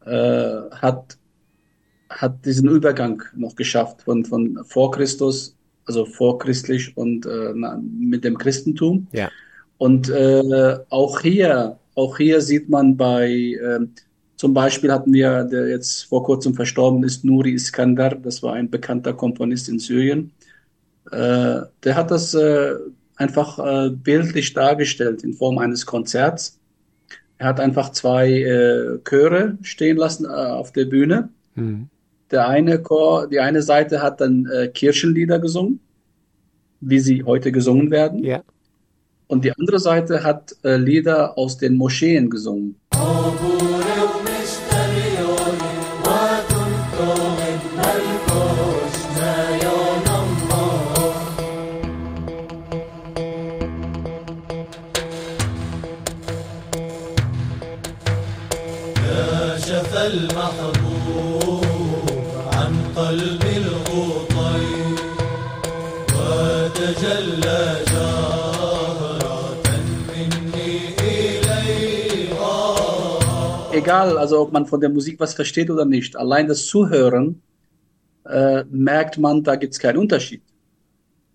äh, 0.04 0.70
hat 0.72 1.18
hat 2.10 2.44
diesen 2.44 2.68
Übergang 2.68 3.22
noch 3.36 3.54
geschafft 3.54 4.02
von, 4.02 4.24
von 4.24 4.58
vor 4.64 4.90
Christus, 4.90 5.56
also 5.84 6.04
vorchristlich 6.04 6.96
und 6.96 7.26
äh, 7.26 7.52
mit 7.80 8.24
dem 8.24 8.38
Christentum. 8.38 9.06
Ja. 9.12 9.30
Und 9.78 10.08
äh, 10.08 10.78
auch 10.88 11.20
hier, 11.20 11.78
auch 11.94 12.16
hier 12.16 12.40
sieht 12.40 12.68
man 12.68 12.96
bei, 12.96 13.28
äh, 13.28 13.80
zum 14.38 14.54
Beispiel 14.54 14.92
hatten 14.92 15.12
wir, 15.12 15.42
der 15.42 15.68
jetzt 15.68 16.04
vor 16.04 16.22
kurzem 16.22 16.54
verstorben 16.54 17.02
ist, 17.02 17.24
Nuri 17.24 17.54
Iskandar, 17.54 18.14
das 18.14 18.40
war 18.40 18.54
ein 18.54 18.70
bekannter 18.70 19.12
Komponist 19.12 19.68
in 19.68 19.80
Syrien. 19.80 20.30
Äh, 21.10 21.62
der 21.82 21.96
hat 21.96 22.12
das 22.12 22.34
äh, 22.34 22.74
einfach 23.16 23.58
äh, 23.58 23.90
bildlich 23.90 24.54
dargestellt 24.54 25.24
in 25.24 25.34
Form 25.34 25.58
eines 25.58 25.84
Konzerts. 25.84 26.60
Er 27.38 27.48
hat 27.48 27.58
einfach 27.58 27.90
zwei 27.90 28.30
äh, 28.30 28.98
Chöre 29.02 29.58
stehen 29.62 29.96
lassen 29.96 30.24
äh, 30.24 30.28
auf 30.28 30.72
der 30.72 30.84
Bühne. 30.84 31.30
Mhm. 31.56 31.88
Der 32.30 32.46
eine 32.46 32.80
Chor, 32.80 33.26
die 33.26 33.40
eine 33.40 33.62
Seite 33.62 34.02
hat 34.02 34.20
dann 34.20 34.46
äh, 34.46 34.68
Kirchenlieder 34.68 35.40
gesungen, 35.40 35.80
wie 36.80 37.00
sie 37.00 37.24
heute 37.24 37.50
gesungen 37.50 37.90
werden. 37.90 38.22
Ja. 38.22 38.44
Und 39.26 39.44
die 39.44 39.50
andere 39.50 39.80
Seite 39.80 40.22
hat 40.22 40.54
äh, 40.62 40.76
Lieder 40.76 41.36
aus 41.36 41.58
den 41.58 41.76
Moscheen 41.76 42.30
gesungen. 42.30 42.76
Egal, 73.78 74.18
also 74.18 74.40
ob 74.40 74.52
man 74.52 74.66
von 74.66 74.80
der 74.80 74.90
Musik 74.90 75.18
was 75.18 75.34
versteht 75.34 75.70
oder 75.70 75.84
nicht, 75.84 76.16
allein 76.16 76.46
das 76.46 76.66
Zuhören 76.66 77.40
äh, 78.26 78.64
merkt 78.70 79.18
man, 79.18 79.42
da 79.42 79.56
gibt 79.56 79.72
es 79.72 79.78
keinen 79.78 79.98
Unterschied. 79.98 80.42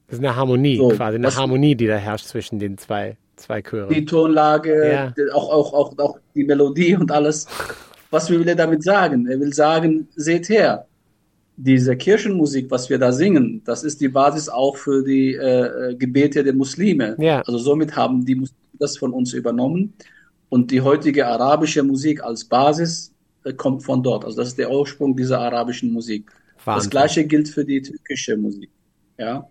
Das 0.08 0.20
ist 0.20 0.26
eine 0.26 0.36
Harmonie, 0.36 0.78
so, 0.78 0.90
quasi 0.90 1.16
eine 1.16 1.36
Harmonie, 1.36 1.76
die 1.76 1.88
da 1.88 1.96
herrscht 1.96 2.28
zwischen 2.28 2.60
den 2.60 2.78
zwei, 2.78 3.18
zwei 3.36 3.62
Chören. 3.62 3.90
Die 3.90 4.06
Tonlage, 4.06 4.92
ja. 4.92 5.34
auch, 5.34 5.50
auch, 5.50 5.74
auch, 5.74 5.98
auch 5.98 6.20
die 6.36 6.44
Melodie 6.44 6.96
und 6.96 7.12
alles. 7.12 7.48
Was 8.12 8.30
will 8.30 8.48
er 8.48 8.56
damit 8.56 8.84
sagen? 8.84 9.26
Er 9.28 9.40
will 9.40 9.54
sagen, 9.54 10.08
seht 10.16 10.50
her, 10.50 10.86
diese 11.56 11.96
Kirchenmusik, 11.96 12.72
was 12.72 12.90
wir 12.90 12.98
da 12.98 13.12
singen, 13.12 13.62
das 13.66 13.84
ist 13.84 14.02
die 14.02 14.10
Basis 14.10 14.50
auch 14.50 14.78
für 14.78 15.04
die 15.04 15.36
äh, 15.36 15.92
äh 15.92 15.96
Gebete 15.96 16.44
der 16.44 16.54
Muslime. 16.54 17.16
Ja. 17.20 17.42
Also 17.42 17.58
somit 17.58 17.96
haben 17.96 18.26
die 18.26 18.36
Muslime 18.36 18.64
das 18.80 18.98
von 18.98 19.14
uns 19.14 19.34
übernommen. 19.34 19.94
Und 20.50 20.70
die 20.72 20.82
heutige 20.82 21.26
arabische 21.28 21.84
Musik 21.84 22.24
als 22.24 22.46
Basis 22.46 23.14
äh, 23.44 23.54
kommt 23.54 23.84
von 23.84 24.04
dort. 24.04 24.26
Also 24.26 24.38
das 24.38 24.50
ist 24.50 24.58
der 24.58 24.72
Ursprung 24.72 25.16
dieser 25.16 25.40
arabischen 25.40 25.92
Musik. 25.92 26.32
Wahnsinn. 26.64 26.80
Das 26.80 26.90
gleiche 26.90 27.26
gilt 27.26 27.50
für 27.50 27.66
die 27.66 27.82
türkische 27.82 28.38
Musik. 28.38 28.70
Ja. 29.18 29.48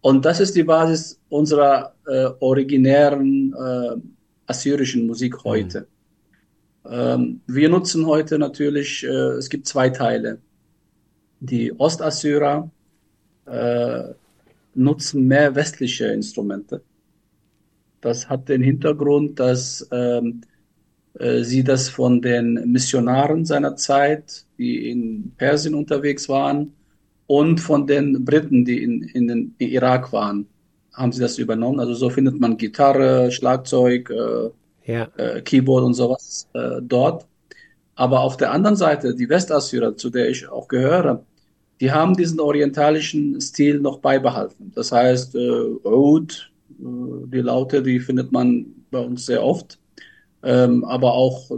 Und 0.00 0.24
das 0.24 0.40
ist 0.40 0.54
die 0.54 0.62
Basis 0.62 1.18
unserer 1.28 1.94
äh, 2.06 2.28
originären 2.40 3.52
äh, 3.54 3.96
assyrischen 4.46 5.06
Musik 5.06 5.34
mhm. 5.34 5.44
heute. 5.44 5.80
Mhm. 6.84 6.90
Ähm, 6.90 7.40
wir 7.48 7.68
nutzen 7.68 8.06
heute 8.06 8.38
natürlich, 8.38 9.04
äh, 9.04 9.08
es 9.08 9.48
gibt 9.48 9.66
zwei 9.66 9.90
Teile. 9.90 10.38
Die 11.40 11.78
Ostassyrer 11.78 12.70
äh, 13.46 14.04
nutzen 14.74 15.26
mehr 15.26 15.54
westliche 15.54 16.06
Instrumente 16.06 16.82
das 18.06 18.28
hat 18.28 18.48
den 18.48 18.62
Hintergrund, 18.62 19.40
dass 19.40 19.86
ähm, 19.90 20.42
äh, 21.18 21.42
sie 21.42 21.64
das 21.64 21.88
von 21.88 22.22
den 22.22 22.70
Missionaren 22.70 23.44
seiner 23.44 23.76
Zeit, 23.76 24.44
die 24.58 24.90
in 24.90 25.32
Persien 25.36 25.74
unterwegs 25.74 26.28
waren, 26.28 26.72
und 27.26 27.58
von 27.58 27.88
den 27.88 28.24
Briten, 28.24 28.64
die 28.64 28.84
in, 28.84 29.02
in 29.02 29.26
den 29.26 29.54
in 29.58 29.68
Irak 29.70 30.12
waren, 30.12 30.46
haben 30.92 31.10
sie 31.10 31.20
das 31.20 31.38
übernommen. 31.38 31.80
Also 31.80 31.94
so 31.94 32.08
findet 32.08 32.38
man 32.38 32.56
Gitarre, 32.56 33.32
Schlagzeug, 33.32 34.08
äh, 34.10 34.50
ja. 34.92 35.08
äh, 35.16 35.42
Keyboard 35.42 35.84
und 35.84 35.94
sowas 35.94 36.48
äh, 36.52 36.80
dort. 36.80 37.26
Aber 37.96 38.20
auf 38.20 38.36
der 38.36 38.52
anderen 38.52 38.76
Seite, 38.76 39.14
die 39.14 39.28
Westassyrer, 39.28 39.96
zu 39.96 40.10
der 40.10 40.28
ich 40.28 40.48
auch 40.48 40.68
gehöre, 40.68 41.24
die 41.80 41.90
haben 41.90 42.14
diesen 42.14 42.40
orientalischen 42.40 43.40
Stil 43.40 43.80
noch 43.80 43.98
beibehalten. 43.98 44.70
Das 44.74 44.92
heißt, 44.92 45.34
äh, 45.34 45.62
Oud, 45.82 46.52
äh, 46.70 46.82
die 47.26 47.40
Laute, 47.40 47.82
die 47.82 47.98
findet 47.98 48.32
man 48.32 48.66
bei 48.90 49.00
uns 49.00 49.26
sehr 49.26 49.42
oft. 49.42 49.78
Ähm, 50.42 50.84
aber 50.84 51.12
auch 51.14 51.50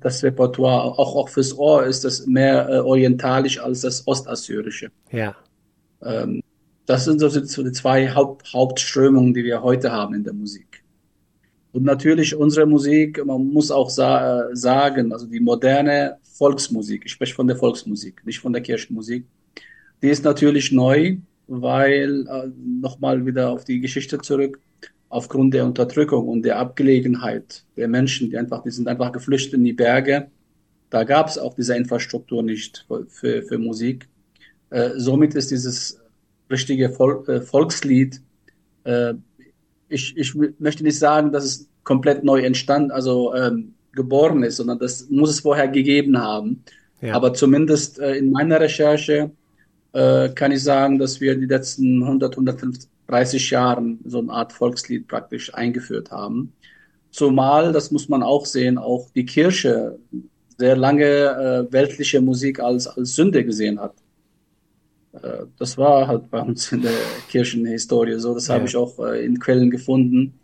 das 0.00 0.22
Repertoire, 0.24 0.82
auch, 0.82 1.14
auch 1.14 1.28
fürs 1.28 1.56
Ohr 1.56 1.84
ist 1.84 2.04
das 2.04 2.26
mehr 2.26 2.68
äh, 2.68 2.78
orientalisch 2.78 3.60
als 3.60 3.82
das 3.82 4.06
Ostassyrische. 4.06 4.90
Ja. 5.10 5.36
Ähm, 6.02 6.42
das 6.86 7.04
sind 7.04 7.20
so 7.20 7.28
die 7.28 7.72
zwei 7.72 8.10
Haupt, 8.10 8.52
Hauptströmungen, 8.52 9.34
die 9.34 9.44
wir 9.44 9.62
heute 9.62 9.92
haben 9.92 10.14
in 10.14 10.24
der 10.24 10.32
Musik. 10.32 10.81
Und 11.72 11.84
natürlich 11.84 12.34
unsere 12.34 12.66
Musik, 12.66 13.24
man 13.24 13.46
muss 13.46 13.70
auch 13.70 13.88
sa 13.88 14.50
äh, 14.50 14.56
sagen, 14.56 15.12
also 15.12 15.26
die 15.26 15.40
moderne 15.40 16.18
Volksmusik, 16.22 17.02
ich 17.06 17.12
spreche 17.12 17.34
von 17.34 17.46
der 17.46 17.56
Volksmusik, 17.56 18.24
nicht 18.26 18.40
von 18.40 18.52
der 18.52 18.62
Kirchenmusik, 18.62 19.24
die 20.02 20.08
ist 20.08 20.24
natürlich 20.24 20.70
neu, 20.72 21.16
weil 21.46 22.26
äh, 22.26 22.48
nochmal 22.80 23.24
wieder 23.24 23.50
auf 23.50 23.64
die 23.64 23.80
Geschichte 23.80 24.18
zurück, 24.18 24.60
aufgrund 25.08 25.54
der 25.54 25.64
Unterdrückung 25.64 26.28
und 26.28 26.42
der 26.42 26.58
Abgelegenheit 26.58 27.64
der 27.76 27.88
Menschen, 27.88 28.30
die 28.30 28.36
einfach, 28.36 28.62
die 28.62 28.70
sind 28.70 28.88
einfach 28.88 29.12
geflüchtet 29.12 29.54
in 29.54 29.64
die 29.64 29.72
Berge. 29.72 30.28
Da 30.90 31.04
gab 31.04 31.28
es 31.28 31.38
auch 31.38 31.54
diese 31.54 31.76
Infrastruktur 31.76 32.42
nicht 32.42 32.84
für, 32.86 33.06
für, 33.06 33.42
für 33.42 33.58
Musik. 33.58 34.08
Äh, 34.70 34.90
somit 34.96 35.34
ist 35.34 35.50
dieses 35.50 36.00
richtige 36.50 36.90
Vol 36.98 37.24
äh, 37.28 37.40
Volkslied, 37.40 38.20
äh, 38.84 39.14
ich, 39.92 40.16
ich 40.16 40.34
möchte 40.58 40.82
nicht 40.82 40.98
sagen, 40.98 41.32
dass 41.32 41.44
es 41.44 41.68
komplett 41.84 42.24
neu 42.24 42.40
entstanden, 42.40 42.90
also 42.90 43.34
ähm, 43.34 43.74
geboren 43.92 44.42
ist, 44.42 44.56
sondern 44.56 44.78
das 44.78 45.08
muss 45.10 45.30
es 45.30 45.40
vorher 45.40 45.68
gegeben 45.68 46.18
haben. 46.18 46.64
Ja. 47.00 47.14
Aber 47.14 47.34
zumindest 47.34 47.98
äh, 47.98 48.16
in 48.16 48.30
meiner 48.30 48.60
Recherche 48.60 49.30
äh, 49.92 50.28
kann 50.30 50.52
ich 50.52 50.62
sagen, 50.62 50.98
dass 50.98 51.20
wir 51.20 51.36
die 51.36 51.46
letzten 51.46 52.02
100, 52.02 52.32
130 52.32 53.50
Jahren 53.50 53.98
so 54.04 54.20
eine 54.20 54.32
Art 54.32 54.52
Volkslied 54.52 55.08
praktisch 55.08 55.52
eingeführt 55.54 56.10
haben. 56.10 56.52
Zumal, 57.10 57.72
das 57.72 57.90
muss 57.90 58.08
man 58.08 58.22
auch 58.22 58.46
sehen, 58.46 58.78
auch 58.78 59.10
die 59.14 59.26
Kirche 59.26 59.98
sehr 60.56 60.76
lange 60.76 61.04
äh, 61.04 61.72
weltliche 61.72 62.20
Musik 62.20 62.60
als, 62.60 62.86
als 62.86 63.14
Sünde 63.14 63.44
gesehen 63.44 63.80
hat. 63.80 63.94
Äh, 65.12 65.46
das 65.58 65.76
war 65.78 66.06
halt 66.06 66.30
bei 66.30 66.40
uns 66.40 66.72
in 66.72 66.82
der 66.82 66.92
Kirchenhistorie 67.28 68.18
so. 68.18 68.34
Das 68.34 68.48
ja. 68.48 68.54
habe 68.54 68.66
ich 68.66 68.76
auch 68.76 68.98
äh, 68.98 69.24
in 69.24 69.38
Quellen 69.38 69.70
gefunden, 69.70 70.34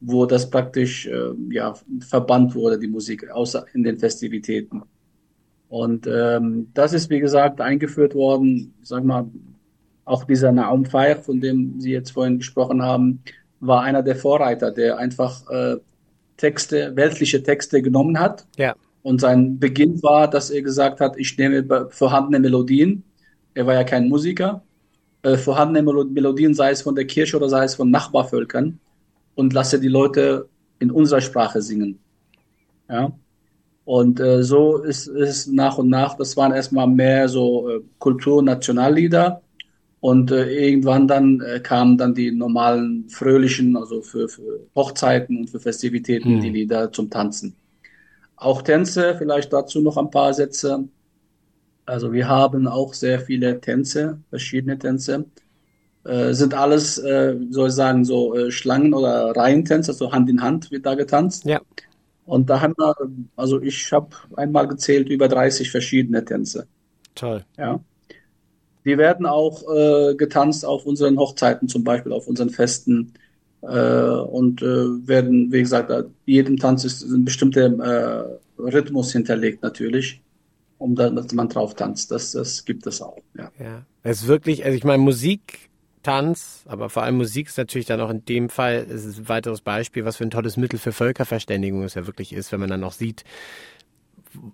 wo 0.00 0.26
das 0.26 0.48
praktisch 0.48 1.06
äh, 1.06 1.32
ja, 1.50 1.74
verbannt 2.00 2.54
wurde, 2.54 2.78
die 2.78 2.88
Musik, 2.88 3.30
außer 3.30 3.66
in 3.74 3.82
den 3.82 3.98
Festivitäten. 3.98 4.82
Und 5.68 6.06
ähm, 6.06 6.68
das 6.74 6.92
ist, 6.92 7.10
wie 7.10 7.18
gesagt, 7.20 7.60
eingeführt 7.60 8.14
worden, 8.14 8.74
sag 8.82 9.04
mal, 9.04 9.26
auch 10.04 10.24
dieser 10.24 10.52
Naum 10.52 10.84
Feir, 10.84 11.16
von 11.16 11.40
dem 11.40 11.80
Sie 11.80 11.90
jetzt 11.90 12.12
vorhin 12.12 12.38
gesprochen 12.38 12.82
haben, 12.82 13.22
war 13.58 13.82
einer 13.82 14.02
der 14.02 14.14
Vorreiter, 14.14 14.70
der 14.70 14.98
einfach 14.98 15.48
äh, 15.50 15.76
Texte, 16.36 16.94
weltliche 16.94 17.42
Texte 17.42 17.82
genommen 17.82 18.20
hat. 18.20 18.46
Ja. 18.56 18.76
Und 19.02 19.20
sein 19.20 19.58
Beginn 19.58 20.02
war, 20.02 20.28
dass 20.28 20.50
er 20.50 20.62
gesagt 20.62 21.00
hat, 21.00 21.16
ich 21.16 21.36
nehme 21.38 21.88
vorhandene 21.90 22.38
Melodien. 22.38 23.02
Er 23.56 23.66
war 23.66 23.74
ja 23.74 23.84
kein 23.84 24.08
Musiker. 24.08 24.62
äh, 25.22 25.36
vorhandene 25.36 25.82
Melodien, 25.82 26.54
sei 26.54 26.70
es 26.70 26.82
von 26.82 26.94
der 26.94 27.06
Kirche 27.06 27.36
oder 27.36 27.48
sei 27.48 27.64
es 27.64 27.74
von 27.74 27.90
Nachbarvölkern, 27.90 28.78
und 29.34 29.52
lasse 29.52 29.80
die 29.80 29.88
Leute 29.88 30.48
in 30.78 30.90
unserer 30.90 31.20
Sprache 31.20 31.60
singen. 31.62 31.98
Ja. 32.88 33.12
Und 33.84 34.20
äh, 34.20 34.42
so 34.42 34.78
ist 34.78 35.06
es 35.08 35.46
nach 35.46 35.78
und 35.78 35.88
nach, 35.88 36.16
das 36.16 36.36
waren 36.36 36.52
erstmal 36.52 36.86
mehr 36.88 37.28
so 37.28 37.68
äh, 37.70 37.80
Kultur-Nationallieder 37.98 39.42
und 40.00 40.30
äh, 40.30 40.66
irgendwann 40.66 41.08
dann 41.08 41.40
äh, 41.40 41.60
kamen 41.60 41.96
dann 41.98 42.14
die 42.14 42.30
normalen 42.32 43.08
fröhlichen, 43.08 43.76
also 43.76 44.02
für, 44.02 44.28
für 44.28 44.60
Hochzeiten 44.74 45.38
und 45.38 45.50
für 45.50 45.60
Festivitäten 45.60 46.34
hm. 46.36 46.40
die 46.40 46.50
Lieder 46.50 46.92
zum 46.92 47.10
Tanzen. 47.10 47.54
Auch 48.36 48.62
Tänze, 48.62 49.14
vielleicht 49.16 49.52
dazu 49.52 49.80
noch 49.80 49.96
ein 49.96 50.10
paar 50.10 50.34
Sätze. 50.34 50.88
Also 51.86 52.12
wir 52.12 52.28
haben 52.28 52.66
auch 52.66 52.94
sehr 52.94 53.20
viele 53.20 53.60
Tänze, 53.60 54.18
verschiedene 54.28 54.78
Tänze. 54.78 55.24
Äh, 56.04 56.34
sind 56.34 56.52
alles, 56.54 56.98
äh, 56.98 57.36
soll 57.50 57.68
ich 57.68 57.74
sagen, 57.74 58.04
so 58.04 58.34
äh, 58.34 58.50
Schlangen- 58.50 58.94
oder 58.94 59.34
Reihentänze, 59.36 59.92
also 59.92 60.12
Hand 60.12 60.28
in 60.28 60.42
Hand 60.42 60.70
wird 60.70 60.84
da 60.84 60.94
getanzt. 60.94 61.44
Ja. 61.44 61.60
Und 62.26 62.50
da 62.50 62.60
haben 62.60 62.74
wir, 62.76 62.94
also 63.36 63.62
ich 63.62 63.92
habe 63.92 64.08
einmal 64.36 64.66
gezählt, 64.66 65.08
über 65.08 65.28
30 65.28 65.70
verschiedene 65.70 66.24
Tänze. 66.24 66.66
Toll. 67.14 67.44
Ja. 67.56 67.80
Die 68.84 68.98
werden 68.98 69.26
auch 69.26 69.62
äh, 69.72 70.14
getanzt 70.16 70.64
auf 70.64 70.86
unseren 70.86 71.18
Hochzeiten, 71.18 71.68
zum 71.68 71.84
Beispiel 71.84 72.12
auf 72.12 72.26
unseren 72.26 72.50
Festen. 72.50 73.14
Äh, 73.62 73.66
und 73.66 74.62
äh, 74.62 75.08
werden, 75.08 75.52
wie 75.52 75.62
gesagt, 75.62 75.92
jedem 76.24 76.56
Tanz 76.56 76.84
ist 76.84 77.02
ein 77.02 77.24
bestimmter 77.24 78.38
Rhythmus 78.58 79.12
hinterlegt 79.12 79.62
natürlich, 79.62 80.20
um 80.78 80.94
da, 80.94 81.10
dass 81.10 81.32
man 81.32 81.48
drauf 81.48 81.74
tanzt. 81.74 82.10
Das, 82.10 82.32
das 82.32 82.64
gibt 82.64 82.86
es 82.86 83.00
auch. 83.02 83.18
Ja. 83.36 83.50
ja. 83.58 83.82
Es 84.02 84.22
ist 84.22 84.28
wirklich, 84.28 84.64
also 84.64 84.76
ich 84.76 84.84
meine, 84.84 85.02
Musik 85.02 85.70
Tanz, 86.02 86.62
aber 86.66 86.88
vor 86.88 87.02
allem 87.02 87.16
Musik 87.16 87.48
ist 87.48 87.58
natürlich 87.58 87.86
dann 87.86 88.00
auch 88.00 88.10
in 88.10 88.24
dem 88.24 88.48
Fall 88.48 88.86
ein 88.88 89.28
weiteres 89.28 89.60
Beispiel, 89.60 90.04
was 90.04 90.16
für 90.16 90.24
ein 90.24 90.30
tolles 90.30 90.56
Mittel 90.56 90.78
für 90.78 90.92
Völkerverständigung 90.92 91.82
es 91.82 91.94
ja 91.94 92.06
wirklich 92.06 92.32
ist, 92.32 92.52
wenn 92.52 92.60
man 92.60 92.70
dann 92.70 92.84
auch 92.84 92.92
sieht, 92.92 93.24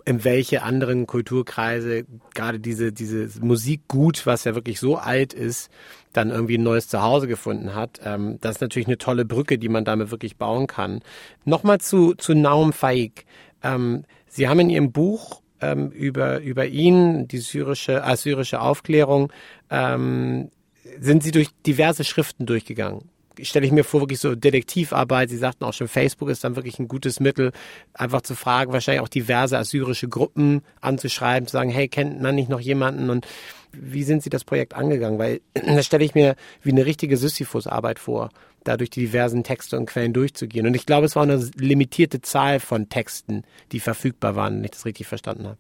in 0.07 0.25
welche 0.25 0.63
anderen 0.63 1.07
Kulturkreise 1.07 2.05
gerade 2.35 2.59
diese, 2.59 2.93
dieses 2.93 3.41
Musikgut, 3.41 4.25
was 4.25 4.45
ja 4.45 4.55
wirklich 4.55 4.81
so 4.81 4.97
alt 4.97 5.35
ist, 5.35 5.71
dann 6.15 6.31
irgendwie 6.31 6.57
ein 6.57 6.63
neues 6.63 6.89
Zuhause 6.89 7.27
gefunden 7.27 7.75
hat. 7.75 8.01
Ähm, 8.03 8.39
das 8.41 8.57
ist 8.57 8.61
natürlich 8.63 8.89
eine 8.89 8.97
tolle 8.97 9.27
Brücke, 9.27 9.59
die 9.59 9.69
man 9.69 9.85
damit 9.85 10.11
wirklich 10.11 10.39
bauen 10.39 10.67
kann. 10.67 11.01
Nochmal 11.45 11.81
zu, 11.81 12.15
zu 12.15 12.35
Naum 12.35 12.73
Faik. 12.73 13.27
Ähm, 13.63 14.05
Sie 14.27 14.49
haben 14.49 14.61
in 14.61 14.71
Ihrem 14.71 14.93
Buch 14.93 15.42
ähm, 15.63 15.91
über, 15.91 16.41
über 16.41 16.67
ihn, 16.67 17.29
die 17.29 17.39
syrische, 17.39 18.05
assyrische 18.05 18.61
Aufklärung, 18.61 19.33
ähm, 19.71 20.51
sind 21.01 21.23
Sie 21.23 21.31
durch 21.31 21.49
diverse 21.65 22.05
Schriften 22.05 22.45
durchgegangen. 22.45 23.09
Stelle 23.41 23.65
ich 23.65 23.73
mir 23.73 23.85
vor, 23.85 24.01
wirklich 24.01 24.21
so 24.21 24.35
Detektivarbeit. 24.35 25.31
Sie 25.31 25.39
sagten 25.39 25.65
auch 25.65 25.73
schon, 25.73 25.89
Facebook 25.89 26.29
ist 26.29 26.45
dann 26.45 26.55
wirklich 26.55 26.79
ein 26.79 26.89
gutes 26.89 27.19
Mittel, 27.19 27.53
einfach 27.95 28.21
zu 28.21 28.35
fragen, 28.35 28.73
wahrscheinlich 28.75 29.01
auch 29.01 29.09
diverse 29.09 29.57
assyrische 29.57 30.09
Gruppen 30.09 30.61
anzuschreiben, 30.83 31.47
zu 31.47 31.53
sagen, 31.53 31.71
hey, 31.71 31.89
kennt 31.89 32.21
man 32.21 32.35
nicht 32.35 32.51
noch 32.51 32.61
jemanden 32.61 33.09
und 33.09 33.27
wie 33.73 34.03
sind 34.03 34.23
Sie 34.23 34.29
das 34.29 34.45
Projekt 34.45 34.75
angegangen? 34.75 35.19
Weil 35.19 35.41
das 35.55 35.87
stelle 35.87 36.05
ich 36.05 36.15
mir 36.15 36.37
wie 36.63 36.73
eine 36.73 36.85
richtige 36.85 37.17
Sisyphus-Arbeit 37.17 37.99
vor, 37.99 38.31
da 38.65 38.77
durch 38.77 38.91
die 38.91 39.01
diversen 39.01 39.45
Texte 39.45 39.77
und 39.77 39.87
Quellen 39.87 40.13
durchzugehen. 40.13 40.67
Und 40.67 40.75
ich 40.75 40.87
glaube, 40.87 41.07
es 41.07 41.17
war 41.17 41.23
eine 41.23 41.37
limitierte 41.57 42.21
Zahl 42.21 42.61
von 42.61 42.89
Texten, 42.89 43.45
die 43.73 43.81
verfügbar 43.81 44.37
waren, 44.37 44.57
wenn 44.57 44.65
ich 44.65 44.71
das 44.73 44.87
richtig 44.87 45.07
verstanden 45.07 45.47
habe. 45.47 45.59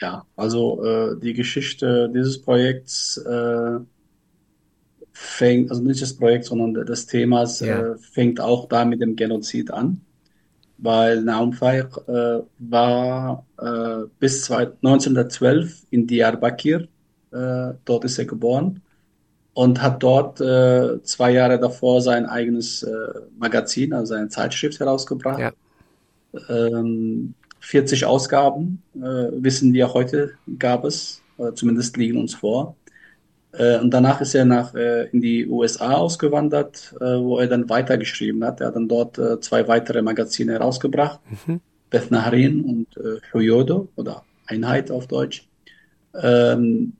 Ja, 0.00 0.26
also 0.36 0.84
äh, 0.84 1.20
die 1.20 1.34
Geschichte 1.34 2.10
dieses 2.14 2.42
Projekts 2.42 3.16
äh, 3.18 3.78
fängt, 5.12 5.70
also 5.70 5.82
nicht 5.82 6.02
das 6.02 6.14
Projekt, 6.14 6.46
sondern 6.46 6.74
des 6.86 7.06
Themas 7.06 7.60
ja. 7.60 7.92
äh, 7.92 7.98
fängt 7.98 8.40
auch 8.40 8.68
da 8.68 8.84
mit 8.84 9.00
dem 9.00 9.14
Genozid 9.14 9.70
an, 9.70 10.00
weil 10.78 11.22
Naum 11.22 11.52
Faik 11.52 11.96
äh, 12.08 12.40
war 12.58 13.46
äh, 13.58 14.08
bis 14.18 14.50
1912 14.50 15.86
in 15.90 16.08
Diyarbakir, 16.08 16.88
äh, 17.30 17.74
dort 17.84 18.04
ist 18.04 18.18
er 18.18 18.24
geboren 18.24 18.80
und 19.54 19.80
hat 19.80 20.02
dort 20.02 20.40
äh, 20.40 21.02
zwei 21.02 21.32
Jahre 21.32 21.58
davor 21.58 22.02
sein 22.02 22.26
eigenes 22.26 22.82
äh, 22.82 22.90
Magazin, 23.38 23.92
also 23.92 24.14
seine 24.14 24.28
Zeitschrift 24.28 24.80
herausgebracht. 24.80 25.40
Ja. 25.40 25.52
Ähm, 26.48 27.34
40 27.60 28.04
Ausgaben, 28.04 28.82
wissen 28.92 29.72
wir 29.72 29.94
heute, 29.94 30.32
gab 30.58 30.84
es, 30.84 31.22
zumindest 31.54 31.96
liegen 31.96 32.20
uns 32.20 32.34
vor. 32.34 32.76
Äh, 33.56 33.78
und 33.78 33.90
danach 33.92 34.20
ist 34.20 34.34
er 34.34 34.44
nach, 34.44 34.74
äh, 34.74 35.08
in 35.10 35.20
die 35.20 35.46
USA 35.46 35.94
ausgewandert, 35.94 36.94
äh, 37.00 37.04
wo 37.04 37.38
er 37.38 37.46
dann 37.46 37.68
weitergeschrieben 37.68 38.44
hat. 38.44 38.60
Er 38.60 38.68
hat 38.68 38.76
dann 38.76 38.88
dort 38.88 39.18
äh, 39.18 39.40
zwei 39.40 39.68
weitere 39.68 40.02
Magazine 40.02 40.52
herausgebracht. 40.52 41.20
Mhm. 41.46 41.60
Beth 41.90 42.10
Nahrin 42.10 42.64
und 42.64 42.96
äh, 42.96 43.20
Huyodo 43.32 43.88
oder 43.94 44.24
Einheit 44.46 44.90
auf 44.90 45.06
Deutsch. 45.06 45.46
Ähm, 46.20 46.94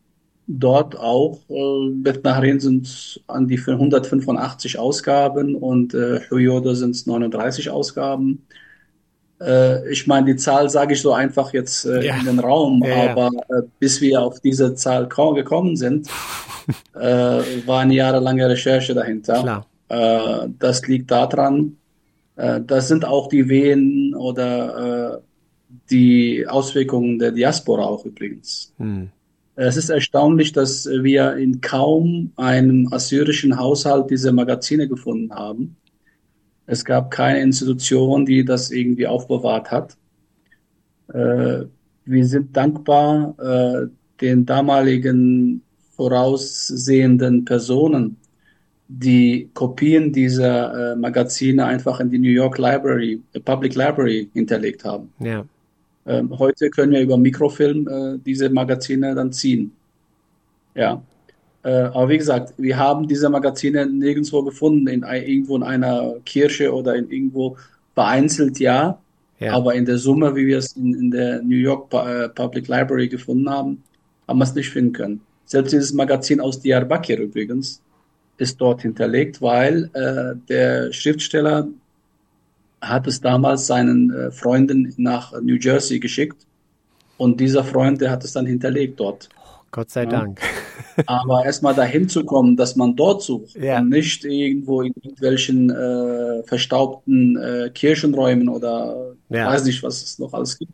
dort 0.47 0.99
auch, 0.99 1.41
äh, 1.49 1.91
Beth 1.91 2.25
Nahrin 2.25 2.61
sind 2.61 3.21
an 3.27 3.49
die 3.49 3.59
185 3.59 4.79
Ausgaben 4.79 5.55
und 5.55 5.95
äh, 5.95 6.21
Huyodo 6.31 6.75
sind 6.75 6.91
es 6.91 7.07
39 7.07 7.71
Ausgaben. 7.71 8.47
Äh, 9.41 9.91
ich 9.91 10.07
meine, 10.07 10.27
die 10.27 10.37
Zahl 10.37 10.69
sage 10.69 10.95
ich 10.95 11.01
so 11.01 11.13
einfach 11.13 11.53
jetzt 11.53 11.87
äh, 11.87 12.07
ja. 12.07 12.17
in 12.17 12.27
den 12.27 12.39
Raum, 12.39 12.83
ja, 12.85 13.11
aber 13.11 13.31
äh, 13.49 13.63
bis 13.79 14.01
wir 14.01 14.23
auf 14.23 14.41
diese 14.41 14.75
Zahl 14.75 15.09
gekommen 15.09 15.77
sind, 15.77 16.09
äh, 16.95 17.01
war 17.67 17.81
eine 17.81 17.95
jahrelange 17.95 18.49
Recherche 18.49 18.95
dahinter. 18.95 19.67
Äh, 19.89 20.49
das 20.59 20.87
liegt 20.87 21.11
daran, 21.11 21.77
das 22.37 22.89
sind 22.89 23.05
auch 23.05 23.29
die 23.29 23.49
Wehen 23.49 24.13
oder 24.13 25.23
die 25.89 26.45
Auswirkungen 26.49 27.21
der 27.21 27.31
Diaspora 27.31 27.85
auch 27.85 28.05
übrigens. 28.05 28.75
Hm. 28.79 29.11
Es 29.57 29.77
ist 29.77 29.89
erstaunlich, 29.89 30.53
dass 30.53 30.87
wir 30.87 31.37
in 31.37 31.61
kaum 31.61 32.33
einem 32.37 32.89
assyrischen 32.93 33.57
Haushalt 33.57 34.11
diese 34.11 34.33
Magazine 34.33 34.89
gefunden 34.89 35.33
haben. 35.33 35.77
Es 36.67 36.85
gab 36.85 37.11
keine 37.11 37.41
Institution, 37.41 38.27
die 38.27 38.45
das 38.45 38.71
irgendwie 38.71 39.07
aufbewahrt 39.07 39.71
hat. 39.71 39.97
Äh, 41.13 41.67
wir 42.05 42.27
sind 42.27 42.57
dankbar 42.57 43.35
äh, 43.39 43.87
den 44.21 44.45
damaligen 44.45 45.63
voraussehenden 45.97 47.45
Personen, 47.45 48.17
die 48.89 49.51
Kopien 49.55 50.13
dieser 50.13 50.93
äh, 50.93 50.97
Magazine 50.97 51.65
einfach 51.65 52.01
in 52.01 52.11
die 52.11 52.19
New 52.19 52.31
York 52.31 52.59
Library, 52.59 53.23
äh, 53.33 53.41
Public 53.41 53.75
Library 53.75 54.29
hinterlegt 54.33 54.85
haben. 54.85 55.13
Ja. 55.21 55.45
Ähm, 56.07 56.39
heute 56.39 56.71
können 56.71 56.93
wir 56.93 57.01
über 57.01 57.17
Mikrofilm 57.17 57.89
äh, 57.89 58.19
diese 58.25 58.51
Magazine 58.51 59.15
dann 59.15 59.33
ziehen. 59.33 59.73
Ja. 60.75 61.03
Äh, 61.63 61.71
aber 61.71 62.11
wie 62.11 62.19
gesagt, 62.19 62.55
wir 62.59 62.77
haben 62.79 63.09
diese 63.09 63.31
Magazine 63.31 63.87
nirgendwo 63.87 64.43
gefunden, 64.43 64.87
in, 64.87 65.03
irgendwo 65.03 65.57
in 65.57 65.63
einer 65.63 66.15
Kirche 66.27 66.75
oder 66.75 66.95
in 66.95 67.11
irgendwo 67.11 67.57
vereinzelt, 67.95 68.59
ja. 68.59 68.99
ja. 69.39 69.53
Aber 69.55 69.75
in 69.75 69.87
der 69.87 69.99
Summe, 69.99 70.37
wie 70.37 70.47
wir 70.47 70.59
es 70.59 70.77
in, 70.77 70.95
in 70.95 71.11
der 71.11 71.43
New 71.43 71.57
York 71.57 71.93
äh, 71.95 72.29
Public 72.29 72.69
Library 72.69 73.09
gefunden 73.09 73.49
haben, 73.49 73.83
haben 74.29 74.39
wir 74.39 74.45
es 74.45 74.55
nicht 74.55 74.71
finden 74.71 74.93
können. 74.93 75.21
Selbst 75.47 75.73
dieses 75.73 75.93
Magazin 75.93 76.41
aus 76.41 76.61
Diyarbakir 76.61 77.19
übrigens 77.19 77.81
ist 78.37 78.61
dort 78.61 78.83
hinterlegt, 78.83 79.41
weil 79.41 79.91
äh, 79.95 80.35
der 80.49 80.93
Schriftsteller 80.93 81.69
hat 82.89 83.07
es 83.07 83.21
damals 83.21 83.67
seinen 83.67 84.13
äh, 84.13 84.31
Freunden 84.31 84.93
nach 84.97 85.33
New 85.41 85.57
Jersey 85.57 85.99
geschickt 85.99 86.47
und 87.17 87.41
dieser 87.41 87.65
Freund, 87.65 88.01
der 88.01 88.11
hat 88.11 88.25
es 88.25 88.33
dann 88.33 88.47
hinterlegt 88.47 88.99
dort. 89.01 89.29
Gott 89.71 89.91
sei 89.91 90.05
ja. 90.05 90.11
Dank. 90.11 90.41
Aber 91.07 91.45
erstmal 91.45 91.75
dahin 91.75 92.09
zu 92.09 92.25
kommen, 92.25 92.57
dass 92.57 92.77
man 92.77 92.95
dort 92.95 93.23
sucht 93.23 93.57
ja. 93.57 93.79
und 93.79 93.89
nicht 93.89 94.25
irgendwo 94.25 94.83
in 94.83 94.93
irgendwelchen 94.95 95.71
äh, 95.71 96.45
verstaubten 96.45 97.37
äh, 97.37 97.71
Kirchenräumen 97.75 98.49
oder 98.49 99.15
ja. 99.31 99.49
weiß 99.49 99.65
nicht, 99.65 99.83
was 99.83 100.03
es 100.03 100.19
noch 100.21 100.33
alles 100.33 100.59
gibt. 100.59 100.73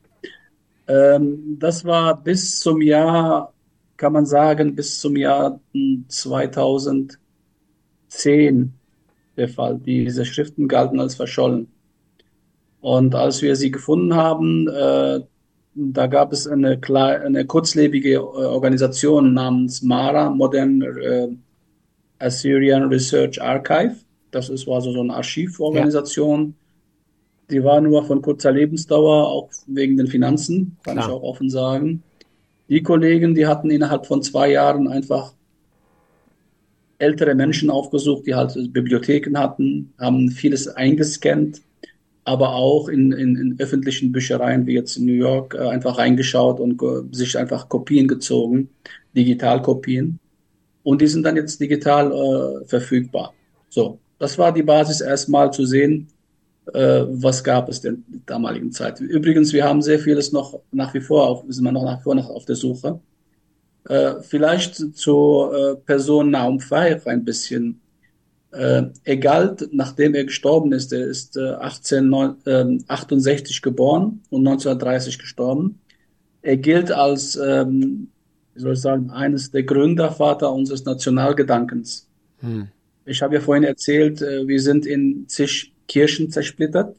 Ähm, 0.87 1.57
das 1.59 1.85
war 1.85 2.21
bis 2.21 2.61
zum 2.61 2.83
Jahr, 2.83 3.55
kann 3.97 4.13
man 4.13 4.27
sagen, 4.27 4.75
bis 4.75 5.01
zum 5.01 5.17
Jahr 5.17 5.59
2010 6.09 8.75
der 9.37 9.49
Fall. 9.49 9.79
Diese 9.79 10.27
Schriften 10.27 10.69
galten 10.69 11.01
als 11.01 11.15
verschollen. 11.15 11.69
Und 12.81 13.15
als 13.15 13.43
wir 13.43 13.57
sie 13.57 13.71
gefunden 13.71 14.15
haben, 14.15 14.69
äh, 14.69 15.21
da 15.75 16.07
gab 16.07 16.33
es 16.33 16.47
eine, 16.47 16.81
eine 16.89 17.47
kurzlebige 17.47 18.15
äh, 18.15 18.19
Organisation 18.19 19.35
namens 19.35 19.83
MARA, 19.83 20.31
Modern 20.31 20.83
äh, 20.83 21.29
Assyrian 22.19 22.85
Research 22.85 23.41
Archive. 23.41 23.97
Das 24.31 24.49
ist, 24.49 24.67
war 24.67 24.81
so, 24.81 24.93
so 24.93 25.01
eine 25.01 25.15
Archivorganisation. 25.15 26.47
Ja. 26.47 26.55
Die 27.51 27.65
war 27.65 27.81
nur 27.81 28.05
von 28.05 28.23
kurzer 28.23 28.53
Lebensdauer, 28.53 29.29
auch 29.29 29.51
wegen 29.67 29.97
den 29.97 30.07
Finanzen, 30.07 30.77
kann 30.85 30.95
Klar. 30.95 31.09
ich 31.09 31.15
auch 31.15 31.23
offen 31.23 31.51
sagen. 31.51 32.03
Die 32.69 32.83
Kollegen, 32.83 33.35
die 33.35 33.47
hatten 33.47 33.71
innerhalb 33.71 34.07
von 34.07 34.23
zwei 34.23 34.53
Jahren 34.53 34.87
einfach 34.87 35.33
ältere 36.99 37.35
Menschen 37.35 37.71
aufgesucht, 37.71 38.27
die 38.27 38.35
halt 38.35 38.55
Bibliotheken 38.73 39.37
hatten, 39.37 39.93
haben 39.99 40.31
vieles 40.31 40.69
eingescannt, 40.69 41.63
aber 42.31 42.55
auch 42.55 42.89
in, 42.89 43.11
in, 43.11 43.35
in 43.37 43.57
öffentlichen 43.59 44.13
Büchereien 44.13 44.65
wie 44.65 44.75
jetzt 44.75 44.97
in 44.97 45.07
New 45.07 45.15
York 45.15 45.55
äh, 45.55 45.67
einfach 45.69 45.99
reingeschaut 45.99 46.61
und 46.61 46.81
sich 47.13 47.37
einfach 47.37 47.69
Kopien 47.69 48.07
gezogen, 48.07 48.69
Digitalkopien. 49.17 50.21
Und 50.85 51.01
die 51.03 51.09
sind 51.09 51.25
dann 51.25 51.35
jetzt 51.35 51.61
digital 51.61 52.13
äh, 52.13 52.65
verfügbar. 52.67 53.35
So, 53.69 53.99
das 54.21 54.39
war 54.39 54.53
die 54.53 54.63
Basis 54.63 55.01
erstmal 55.01 55.53
zu 55.53 55.67
sehen, 55.67 56.07
äh, 56.73 57.03
was 57.09 57.43
gab 57.43 57.69
es 57.69 57.81
denn 57.81 58.05
in 58.07 58.13
der 58.13 58.35
damaligen 58.37 58.71
Zeit. 58.71 59.01
Übrigens, 59.01 59.53
wir 59.53 59.65
haben 59.65 59.83
sehr 59.83 59.99
vieles 59.99 60.31
noch 60.31 60.61
nach 60.71 60.95
wie 60.95 61.01
vor, 61.01 61.27
auf, 61.27 61.45
sind 61.49 61.65
wir 61.65 61.73
noch 61.73 61.85
nach 61.85 61.99
wie 61.99 62.05
vor 62.05 62.15
noch 62.15 62.31
auf 62.31 62.45
der 62.45 62.55
Suche. 62.55 63.01
Äh, 63.89 64.23
vielleicht 64.23 64.97
zur 64.97 65.53
äh, 65.53 65.75
Person 65.75 66.31
Naum 66.31 66.61
Fair 66.61 67.01
ein 67.07 67.25
bisschen. 67.25 67.81
Äh, 68.53 68.83
er 69.05 69.17
galt, 69.17 69.69
nachdem 69.73 70.15
er 70.15 70.25
gestorben 70.25 70.73
ist, 70.73 70.93
er 70.93 71.07
ist 71.07 71.37
äh, 71.37 71.55
1868 71.55 73.57
äh, 73.57 73.61
geboren 73.61 74.23
und 74.29 74.47
1930 74.47 75.21
gestorben. 75.21 75.79
Er 76.43 76.57
gilt 76.57 76.91
als, 76.91 77.37
ähm, 77.37 78.09
wie 78.55 78.61
soll 78.61 78.73
ich 78.73 78.81
sagen, 78.81 79.11
eines 79.11 79.53
der 79.53 79.63
Gründervater 79.63 80.53
unseres 80.53 80.85
Nationalgedankens. 80.85 82.09
Hm. 82.41 82.69
Ich 83.05 83.23
habe 83.23 83.35
ja 83.35 83.41
vorhin 83.41 83.65
erzählt, 83.65 84.21
äh, 84.21 84.49
wir 84.49 84.61
sind 84.61 84.85
in 84.85 85.29
zig 85.29 85.73
Kirchen 85.87 86.31
zersplittert 86.31 86.97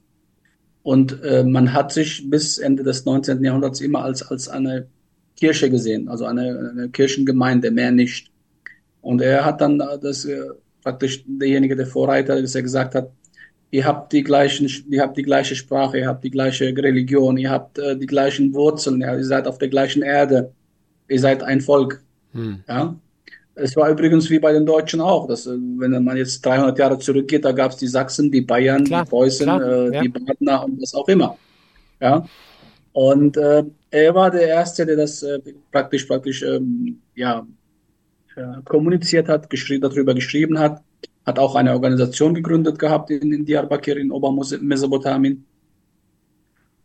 und 0.83 1.21
äh, 1.23 1.43
man 1.43 1.73
hat 1.73 1.91
sich 1.91 2.29
bis 2.29 2.59
Ende 2.59 2.83
des 2.83 3.03
19. 3.03 3.43
Jahrhunderts 3.43 3.81
immer 3.81 4.03
als, 4.03 4.23
als 4.23 4.47
eine 4.47 4.87
Kirche 5.35 5.69
gesehen, 5.69 6.07
also 6.07 6.25
eine, 6.25 6.71
eine 6.71 6.89
Kirchengemeinde, 6.89 7.71
mehr 7.71 7.91
nicht. 7.91 8.31
Und 9.01 9.21
er 9.21 9.43
hat 9.43 9.59
dann 9.59 9.79
das 9.79 10.25
äh, 10.25 10.43
praktisch 10.81 11.23
derjenige, 11.25 11.75
der 11.75 11.87
Vorreiter, 11.87 12.41
dass 12.41 12.55
er 12.55 12.63
gesagt 12.63 12.95
hat, 12.95 13.11
ihr 13.71 13.85
habt 13.85 14.11
die 14.13 14.23
gleichen, 14.23 14.69
ihr 14.89 15.01
habt 15.01 15.17
die 15.17 15.23
gleiche 15.23 15.55
Sprache, 15.55 15.99
ihr 15.99 16.07
habt 16.07 16.23
die 16.23 16.31
gleiche 16.31 16.65
Religion, 16.65 17.37
ihr 17.37 17.49
habt 17.49 17.79
äh, 17.79 17.97
die 17.97 18.05
gleichen 18.05 18.53
Wurzeln, 18.53 19.01
ja, 19.01 19.15
ihr 19.15 19.23
seid 19.23 19.47
auf 19.47 19.57
der 19.57 19.69
gleichen 19.69 20.03
Erde, 20.03 20.51
ihr 21.07 21.19
seid 21.19 21.43
ein 21.43 21.61
Volk. 21.61 22.03
Hm. 22.33 22.63
Ja, 22.67 22.95
es 23.55 23.75
war 23.75 23.89
übrigens 23.89 24.29
wie 24.29 24.39
bei 24.39 24.53
den 24.53 24.65
Deutschen 24.65 25.01
auch, 25.01 25.27
dass, 25.27 25.45
äh, 25.47 25.57
wenn 25.77 26.03
man 26.03 26.17
jetzt 26.17 26.45
300 26.45 26.77
Jahre 26.77 26.99
zurückgeht, 26.99 27.45
da 27.45 27.51
gab 27.51 27.71
es 27.71 27.77
die 27.77 27.87
Sachsen, 27.87 28.31
die 28.31 28.41
Bayern, 28.41 28.83
klar, 28.83 29.03
die 29.03 29.09
Preußen, 29.09 29.47
äh, 29.47 29.93
ja. 29.93 30.01
die 30.01 30.09
Badner 30.09 30.65
und 30.65 30.81
was 30.81 30.93
auch 30.93 31.07
immer. 31.07 31.37
Ja. 31.99 32.25
Und 32.93 33.37
äh, 33.37 33.63
er 33.89 34.15
war 34.15 34.31
der 34.31 34.47
Erste, 34.47 34.85
der 34.85 34.97
das 34.97 35.23
äh, 35.23 35.39
praktisch, 35.71 36.05
praktisch, 36.05 36.41
ähm, 36.43 37.01
ja, 37.15 37.45
kommuniziert 38.65 39.27
hat, 39.27 39.49
geschri 39.49 39.79
darüber 39.79 40.13
geschrieben 40.13 40.59
hat, 40.59 40.81
hat 41.25 41.39
auch 41.39 41.55
eine 41.55 41.73
Organisation 41.73 42.33
gegründet 42.33 42.79
gehabt 42.79 43.09
in, 43.11 43.31
in 43.31 43.45
Diyarbakir 43.45 43.97
in 43.97 44.11
Obermesopotamien. 44.11 45.45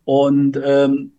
Und 0.05 0.59
ähm, 0.63 1.11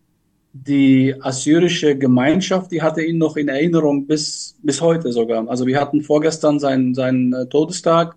die 0.53 1.15
assyrische 1.21 1.97
Gemeinschaft, 1.97 2.73
die 2.73 2.83
hatte 2.83 3.03
ihn 3.03 3.19
noch 3.19 3.37
in 3.37 3.49
Erinnerung 3.49 4.07
bis, 4.07 4.57
bis 4.63 4.81
heute 4.81 5.13
sogar. 5.13 5.49
Also 5.49 5.67
wir 5.67 5.81
hatten 5.81 6.03
vorgestern 6.03 6.59
seinen, 6.59 6.95
seinen 6.95 7.33
äh, 7.33 7.47
Todestag 7.47 8.17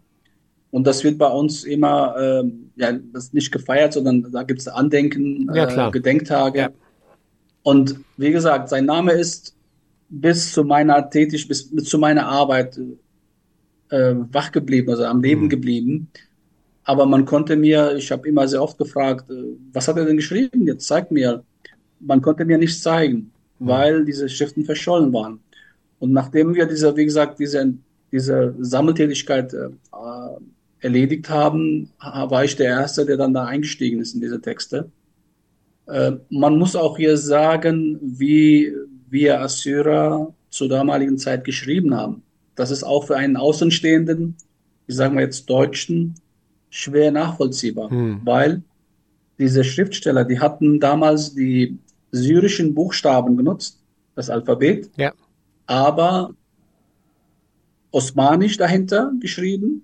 und 0.72 0.88
das 0.88 1.04
wird 1.04 1.18
bei 1.18 1.28
uns 1.28 1.66
immer, 1.66 2.16
äh, 2.18 2.44
ja, 2.78 2.94
das 3.14 3.26
ist 3.26 3.34
nicht 3.34 3.52
gefeiert, 3.52 3.94
sondern 3.94 4.32
da 4.32 4.44
gibt 4.44 4.62
es 4.62 4.68
Andenken, 4.68 5.50
ja, 5.54 5.88
äh, 5.88 5.92
Gedenktage. 5.92 6.60
Ja. 6.60 6.70
Und 7.64 8.00
wie 8.18 8.32
gesagt, 8.32 8.70
sein 8.70 8.86
Name 8.86 9.12
ist 9.12 9.56
bis 10.12 10.52
zu 10.52 10.64
meiner 10.64 11.10
Tätig, 11.10 11.48
bis, 11.48 11.74
bis 11.74 11.86
zu 11.86 11.98
meiner 11.98 12.28
Arbeit 12.28 12.80
äh, 13.90 14.14
wach 14.32 14.52
geblieben, 14.52 14.92
also 14.92 15.06
am 15.06 15.22
Leben 15.22 15.46
mhm. 15.46 15.50
geblieben. 15.50 16.08
Aber 16.84 17.06
man 17.06 17.26
konnte 17.26 17.56
mir, 17.56 17.96
ich 17.96 18.12
habe 18.12 18.28
immer 18.28 18.48
sehr 18.48 18.62
oft 18.62 18.78
gefragt, 18.78 19.30
äh, 19.32 19.56
was 19.74 19.88
hat 19.88 19.98
er 19.98 20.06
denn 20.06 20.18
geschrieben? 20.18 20.68
Jetzt 20.68 20.86
zeigt 20.86 21.12
mir 21.12 21.44
man 22.02 22.22
konnte 22.22 22.46
mir 22.46 22.58
nichts 22.58 22.82
zeigen, 22.82 23.32
mhm. 23.60 23.68
weil 23.68 24.06
diese 24.06 24.28
Schriften 24.30 24.66
verschollen 24.66 25.14
waren. 25.14 25.40
Und 26.00 26.12
nachdem 26.12 26.56
wir 26.56 26.66
diese, 26.66 26.96
wie 26.98 27.06
gesagt, 27.06 27.40
diese, 27.40 27.74
diese 28.12 28.56
Sammeltätigkeit 28.60 29.54
äh, 29.54 29.70
erledigt 30.80 31.30
haben, 31.30 31.90
war 32.00 32.44
ich 32.44 32.56
der 32.56 32.70
Erste, 32.70 33.06
der 33.06 33.18
dann 33.18 33.34
da 33.34 33.46
eingestiegen 33.46 34.00
ist 34.00 34.16
in 34.16 34.22
diese 34.22 34.42
Texte. 34.42 34.90
Äh, 35.86 36.14
man 36.30 36.58
muss 36.58 36.76
auch 36.76 36.98
hier 36.98 37.18
sagen, 37.18 38.00
wie 38.02 38.74
wir 39.12 39.42
Assyrer 39.42 40.34
zur 40.50 40.70
damaligen 40.70 41.18
Zeit 41.18 41.44
geschrieben 41.44 41.96
haben. 41.96 42.24
Das 42.56 42.72
ist 42.72 42.84
auch 42.84 43.06
für 43.06 43.18
einen 43.18 43.38
Außenstehenden, 43.38 44.36
ich 44.88 44.96
sage 44.96 45.14
mal 45.14 45.22
jetzt 45.22 45.50
Deutschen, 45.50 46.16
schwer 46.70 47.12
nachvollziehbar, 47.12 47.90
hm. 47.90 48.22
weil 48.24 48.64
diese 49.38 49.64
Schriftsteller, 49.64 50.24
die 50.24 50.40
hatten 50.40 50.80
damals 50.80 51.34
die 51.34 51.78
syrischen 52.12 52.74
Buchstaben 52.74 53.38
genutzt, 53.38 53.80
das 54.16 54.30
Alphabet, 54.30 54.90
ja. 54.98 55.14
aber 55.66 56.34
osmanisch 57.92 58.58
dahinter 58.58 59.12
geschrieben 59.20 59.84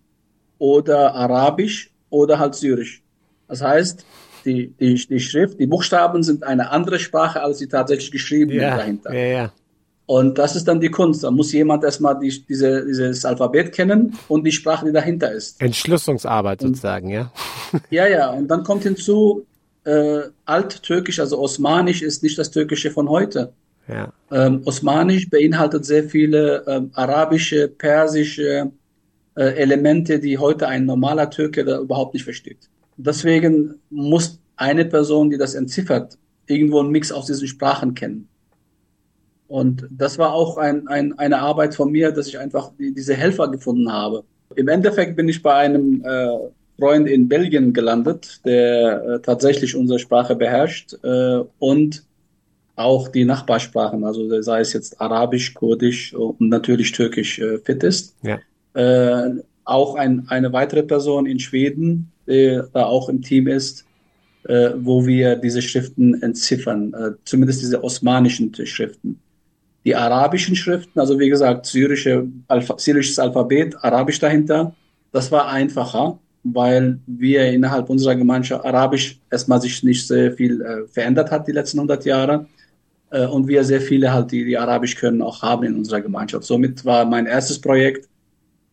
oder 0.57 1.13
arabisch 1.15 1.91
oder 2.09 2.39
halt 2.39 2.55
syrisch. 2.55 3.03
Das 3.47 3.61
heißt, 3.61 4.05
die, 4.45 4.73
die, 4.80 4.95
die 4.95 5.19
Schrift, 5.19 5.60
die 5.60 5.67
Buchstaben 5.67 6.23
sind 6.23 6.43
eine 6.43 6.71
andere 6.71 7.00
Sprache, 7.00 7.41
als 7.41 7.60
sie 7.60 7.67
tatsächlich 7.67 8.12
geschrieben 8.12 8.52
ja, 8.52 8.78
dahinter. 8.78 9.13
Ja, 9.13 9.26
ja. 9.26 9.54
Und 10.08 10.38
das 10.38 10.56
ist 10.56 10.67
dann 10.67 10.80
die 10.80 10.89
Kunst. 10.89 11.23
Da 11.23 11.32
muss 11.32 11.52
jemand 11.52 11.84
erstmal 11.84 12.17
die, 12.17 12.34
diese, 12.47 12.86
dieses 12.86 13.26
Alphabet 13.26 13.73
kennen 13.73 14.17
und 14.30 14.45
die 14.45 14.54
Sprache, 14.54 14.86
die 14.86 14.93
dahinter 14.93 15.32
ist. 15.32 15.62
Entschlüsselungsarbeit 15.62 16.62
sozusagen, 16.62 17.10
ja? 17.10 17.32
Ja, 17.89 18.08
ja. 18.08 18.30
Und 18.30 18.47
dann 18.47 18.63
kommt 18.63 18.84
hinzu, 18.84 19.45
äh, 19.84 20.21
Alttürkisch, 20.45 21.19
also 21.19 21.39
Osmanisch, 21.39 22.02
ist 22.02 22.23
nicht 22.23 22.38
das 22.38 22.52
Türkische 22.52 22.89
von 22.89 23.10
heute. 23.10 23.52
Ja. 23.89 24.13
Ähm, 24.32 24.62
Osmanisch 24.63 25.30
beinhaltet 25.30 25.86
sehr 25.86 26.06
viele 26.06 26.63
ähm, 26.67 26.91
arabische, 26.93 27.67
persische 27.67 28.71
äh, 29.36 29.43
Elemente, 29.43 30.19
die 30.19 30.38
heute 30.38 30.67
ein 30.69 30.86
normaler 30.86 31.30
Türke 31.30 31.65
da 31.65 31.80
überhaupt 31.80 32.13
nicht 32.13 32.23
versteht. 32.23 32.69
Deswegen 32.97 33.75
muss 33.89 34.39
eine 34.55 34.86
Person, 34.86 35.29
die 35.29 35.38
das 35.38 35.55
entziffert, 35.55 36.17
irgendwo 36.47 36.79
einen 36.79 36.91
Mix 36.91 37.12
aus 37.12 37.27
diesen 37.27 37.47
Sprachen 37.47 37.93
kennen. 37.93 38.27
Und 39.47 39.88
das 39.89 40.17
war 40.17 40.33
auch 40.33 40.57
ein, 40.57 40.88
ein, 40.88 41.17
eine 41.17 41.39
Arbeit 41.39 41.75
von 41.75 41.91
mir, 41.91 42.12
dass 42.12 42.27
ich 42.27 42.38
einfach 42.38 42.71
die, 42.77 42.93
diese 42.93 43.13
Helfer 43.13 43.49
gefunden 43.49 43.91
habe. 43.91 44.23
Im 44.55 44.67
Endeffekt 44.67 45.15
bin 45.15 45.29
ich 45.29 45.41
bei 45.41 45.53
einem 45.53 46.03
äh, 46.03 46.38
Freund 46.77 47.07
in 47.07 47.29
Belgien 47.29 47.73
gelandet, 47.73 48.41
der 48.45 49.03
äh, 49.03 49.19
tatsächlich 49.21 49.75
unsere 49.75 49.99
Sprache 49.99 50.36
beherrscht 50.36 50.95
äh, 51.03 51.43
und 51.60 52.03
auch 52.75 53.07
die 53.07 53.25
Nachbarsprachen, 53.25 54.03
also 54.03 54.41
sei 54.41 54.60
es 54.60 54.73
jetzt 54.73 55.01
Arabisch, 55.01 55.53
Kurdisch 55.55 56.13
und 56.13 56.41
natürlich 56.41 56.91
Türkisch 56.91 57.39
äh, 57.39 57.57
fit 57.57 57.83
ist. 57.83 58.15
Ja. 58.21 58.39
Äh, 58.73 59.41
auch 59.65 59.95
ein, 59.95 60.27
eine 60.29 60.53
weitere 60.53 60.83
Person 60.83 61.25
in 61.25 61.39
Schweden, 61.39 62.12
die 62.27 62.61
da 62.73 62.85
auch 62.85 63.09
im 63.09 63.21
Team 63.21 63.47
ist, 63.47 63.85
äh, 64.43 64.71
wo 64.77 65.05
wir 65.05 65.35
diese 65.35 65.61
Schriften 65.61 66.21
entziffern, 66.21 66.93
äh, 66.93 67.11
zumindest 67.25 67.61
diese 67.61 67.83
osmanischen 67.83 68.53
Schriften. 68.65 69.19
Die 69.85 69.95
arabischen 69.95 70.55
Schriften, 70.55 70.99
also 70.99 71.19
wie 71.19 71.29
gesagt, 71.29 71.65
syrische, 71.65 72.27
Alpha, 72.47 72.77
syrisches 72.77 73.19
Alphabet, 73.19 73.75
Arabisch 73.81 74.19
dahinter, 74.19 74.75
das 75.11 75.31
war 75.31 75.49
einfacher 75.49 76.19
weil 76.53 76.99
wir 77.05 77.51
innerhalb 77.51 77.89
unserer 77.89 78.15
Gemeinschaft 78.15 78.65
Arabisch 78.65 79.19
erstmal 79.29 79.61
sich 79.61 79.83
nicht 79.83 80.07
sehr 80.07 80.31
viel 80.33 80.61
äh, 80.61 80.87
verändert 80.87 81.31
hat 81.31 81.47
die 81.47 81.51
letzten 81.51 81.79
100 81.79 82.05
Jahre 82.05 82.47
äh, 83.09 83.25
und 83.25 83.47
wir 83.47 83.63
sehr 83.63 83.81
viele 83.81 84.13
halt, 84.13 84.31
die, 84.31 84.45
die 84.45 84.57
Arabisch 84.57 84.95
können, 84.95 85.21
auch 85.21 85.41
haben 85.41 85.63
in 85.63 85.75
unserer 85.75 86.01
Gemeinschaft. 86.01 86.45
Somit 86.45 86.85
war 86.85 87.05
mein 87.05 87.25
erstes 87.25 87.59
Projekt, 87.59 88.07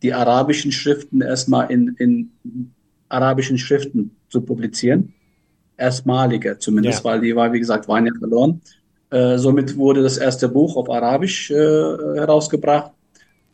die 0.01 0.13
arabischen 0.13 0.71
Schriften 0.71 1.21
erstmal 1.21 1.71
in, 1.71 1.95
in 1.97 2.31
arabischen 3.09 3.57
Schriften 3.57 4.15
zu 4.29 4.41
publizieren. 4.41 5.13
Erstmalige 5.77 6.57
zumindest, 6.57 7.03
ja. 7.03 7.11
weil 7.11 7.21
die 7.21 7.35
war, 7.35 7.51
wie 7.51 7.59
gesagt, 7.59 7.87
waren 7.87 8.05
ja 8.05 8.13
verloren. 8.17 8.61
Äh, 9.09 9.37
somit 9.37 9.77
wurde 9.77 10.01
das 10.01 10.17
erste 10.17 10.49
Buch 10.49 10.75
auf 10.77 10.89
Arabisch 10.89 11.51
äh, 11.51 11.55
herausgebracht 11.55 12.91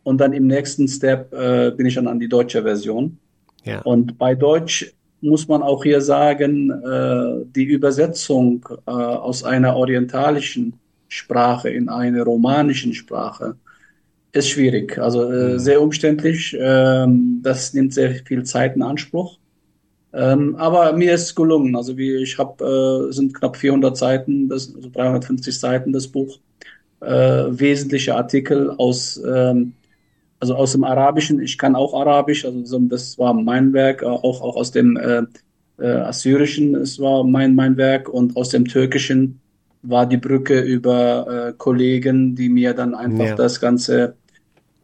und 0.02 0.20
dann 0.20 0.32
im 0.32 0.46
nächsten 0.46 0.88
Step 0.88 1.32
äh, 1.32 1.72
bin 1.72 1.86
ich 1.86 1.94
dann 1.96 2.06
an 2.06 2.20
die 2.20 2.28
deutsche 2.28 2.62
Version 2.62 3.18
ja. 3.64 3.80
Und 3.82 4.18
bei 4.18 4.34
Deutsch 4.34 4.92
muss 5.20 5.46
man 5.46 5.62
auch 5.62 5.84
hier 5.84 6.00
sagen, 6.00 6.70
äh, 6.70 7.44
die 7.54 7.64
Übersetzung 7.64 8.66
äh, 8.86 8.90
aus 8.90 9.44
einer 9.44 9.76
orientalischen 9.76 10.74
Sprache 11.08 11.70
in 11.70 11.88
eine 11.88 12.22
romanische 12.22 12.92
Sprache 12.92 13.56
ist 14.32 14.48
schwierig, 14.48 14.98
also 14.98 15.30
äh, 15.30 15.52
mhm. 15.52 15.58
sehr 15.58 15.82
umständlich. 15.82 16.56
Ähm, 16.58 17.40
das 17.42 17.74
nimmt 17.74 17.92
sehr 17.92 18.14
viel 18.14 18.44
Zeit 18.44 18.76
in 18.76 18.82
Anspruch. 18.82 19.38
Ähm, 20.14 20.56
aber 20.56 20.92
mir 20.92 21.14
ist 21.14 21.22
es 21.22 21.34
gelungen. 21.34 21.74
Also 21.76 21.96
wie 21.96 22.16
ich 22.16 22.38
habe, 22.38 23.08
äh, 23.08 23.12
sind 23.12 23.34
knapp 23.34 23.56
400 23.56 23.96
Seiten, 23.96 24.48
das, 24.48 24.74
also 24.74 24.90
350 24.90 25.58
Seiten 25.58 25.92
das 25.92 26.08
Buch, 26.08 26.38
äh, 27.00 27.06
wesentliche 27.06 28.14
Artikel 28.14 28.70
aus 28.70 29.20
ähm, 29.26 29.74
also 30.42 30.56
aus 30.56 30.72
dem 30.72 30.82
Arabischen, 30.82 31.40
ich 31.40 31.56
kann 31.56 31.76
auch 31.76 31.94
Arabisch, 31.94 32.44
also 32.44 32.80
das 32.80 33.16
war 33.16 33.32
mein 33.32 33.72
Werk, 33.72 34.02
auch, 34.02 34.24
auch 34.24 34.56
aus 34.56 34.72
dem 34.72 34.96
äh, 34.96 35.22
äh, 35.78 35.86
Assyrischen, 35.86 36.74
es 36.74 36.98
war 36.98 37.22
mein, 37.22 37.54
mein 37.54 37.76
Werk. 37.76 38.08
Und 38.08 38.36
aus 38.36 38.48
dem 38.48 38.66
Türkischen 38.66 39.40
war 39.82 40.04
die 40.04 40.16
Brücke 40.16 40.60
über 40.60 41.26
äh, 41.28 41.52
Kollegen, 41.56 42.34
die 42.34 42.48
mir 42.48 42.74
dann 42.74 42.92
einfach 42.96 43.26
ja. 43.26 43.34
das 43.36 43.60
Ganze 43.60 44.16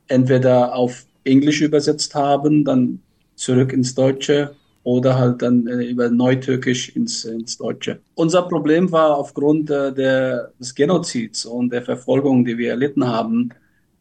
entweder 0.06 0.76
auf 0.76 1.06
Englisch 1.24 1.60
übersetzt 1.60 2.14
haben, 2.14 2.64
dann 2.64 3.00
zurück 3.34 3.72
ins 3.72 3.96
Deutsche 3.96 4.54
oder 4.88 5.18
halt 5.18 5.42
dann 5.42 5.66
äh, 5.66 5.82
über 5.84 6.08
Neutürkisch 6.08 6.88
ins, 6.96 7.26
ins 7.26 7.58
Deutsche. 7.58 8.00
Unser 8.14 8.48
Problem 8.48 8.90
war 8.90 9.18
aufgrund 9.18 9.68
äh, 9.68 9.92
der, 9.92 10.52
des 10.58 10.74
Genozids 10.74 11.44
und 11.44 11.70
der 11.74 11.82
Verfolgung, 11.82 12.46
die 12.46 12.56
wir 12.56 12.70
erlitten 12.70 13.06
haben, 13.06 13.50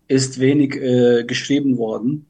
ist 0.08 0.40
wenig 0.40 0.78
äh, 0.78 1.26
geschrieben 1.26 1.78
worden. 1.78 2.26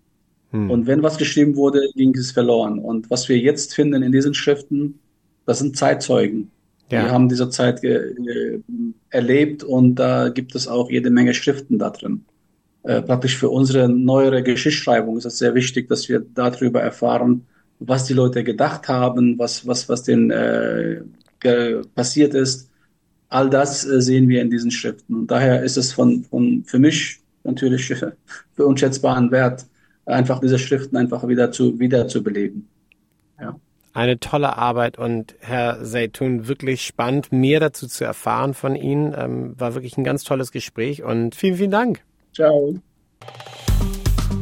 Hm. 0.49 0.71
Und 0.71 0.87
wenn 0.87 1.03
was 1.03 1.19
geschrieben 1.19 1.55
wurde, 1.55 1.81
ging 1.93 2.15
es 2.15 2.31
verloren. 2.31 2.79
Und 2.79 3.11
was 3.11 3.29
wir 3.29 3.37
jetzt 3.37 3.75
finden 3.75 4.01
in 4.01 4.11
diesen 4.11 4.33
Schriften, 4.33 4.97
das 5.45 5.59
sind 5.59 5.77
Zeitzeugen. 5.77 6.49
Ja. 6.89 7.03
Die 7.03 7.11
haben 7.11 7.29
diese 7.29 7.51
Zeit 7.51 7.81
erlebt 9.11 9.63
und 9.63 9.95
da 9.95 10.29
gibt 10.29 10.55
es 10.55 10.67
auch 10.67 10.89
jede 10.89 11.11
Menge 11.11 11.35
Schriften 11.35 11.77
da 11.77 11.91
drin. 11.91 12.25
Äh, 12.81 13.03
praktisch 13.03 13.37
für 13.37 13.49
unsere 13.49 13.87
neuere 13.87 14.41
Geschichtsschreibung 14.41 15.17
ist 15.17 15.25
es 15.25 15.37
sehr 15.37 15.53
wichtig, 15.53 15.89
dass 15.89 16.09
wir 16.09 16.25
darüber 16.33 16.81
erfahren, 16.81 17.45
was 17.79 18.05
die 18.05 18.13
Leute 18.13 18.43
gedacht 18.43 18.87
haben, 18.87 19.37
was, 19.37 19.67
was, 19.67 19.87
was 19.89 20.03
denen 20.03 20.31
äh, 20.31 21.01
passiert 21.95 22.33
ist. 22.33 22.69
All 23.29 23.49
das 23.49 23.85
äh, 23.85 24.01
sehen 24.01 24.29
wir 24.29 24.41
in 24.41 24.49
diesen 24.49 24.71
Schriften. 24.71 25.13
Und 25.13 25.27
daher 25.31 25.63
ist 25.63 25.77
es 25.77 25.93
von, 25.93 26.23
von 26.23 26.63
für 26.65 26.79
mich 26.79 27.19
natürlich 27.43 27.87
für 28.55 28.65
unschätzbaren 28.65 29.31
Wert, 29.31 29.65
einfach 30.05 30.39
diese 30.39 30.59
Schriften 30.59 30.97
einfach 30.97 31.27
wieder 31.27 31.51
zu, 31.51 31.79
wieder 31.79 32.07
zu 32.07 32.23
beleben. 32.23 32.67
Ja. 33.39 33.59
Eine 33.93 34.19
tolle 34.19 34.57
Arbeit 34.57 34.99
und 34.99 35.35
Herr 35.39 35.83
Seitun, 35.83 36.47
wirklich 36.47 36.85
spannend, 36.85 37.31
mehr 37.31 37.59
dazu 37.59 37.87
zu 37.87 38.03
erfahren 38.03 38.53
von 38.53 38.75
Ihnen. 38.75 39.13
Ähm, 39.17 39.59
war 39.59 39.73
wirklich 39.73 39.97
ein 39.97 40.03
ganz 40.03 40.23
tolles 40.23 40.51
Gespräch 40.51 41.03
und 41.03 41.35
vielen, 41.35 41.57
vielen 41.57 41.71
Dank. 41.71 42.03
Ciao. 42.33 42.75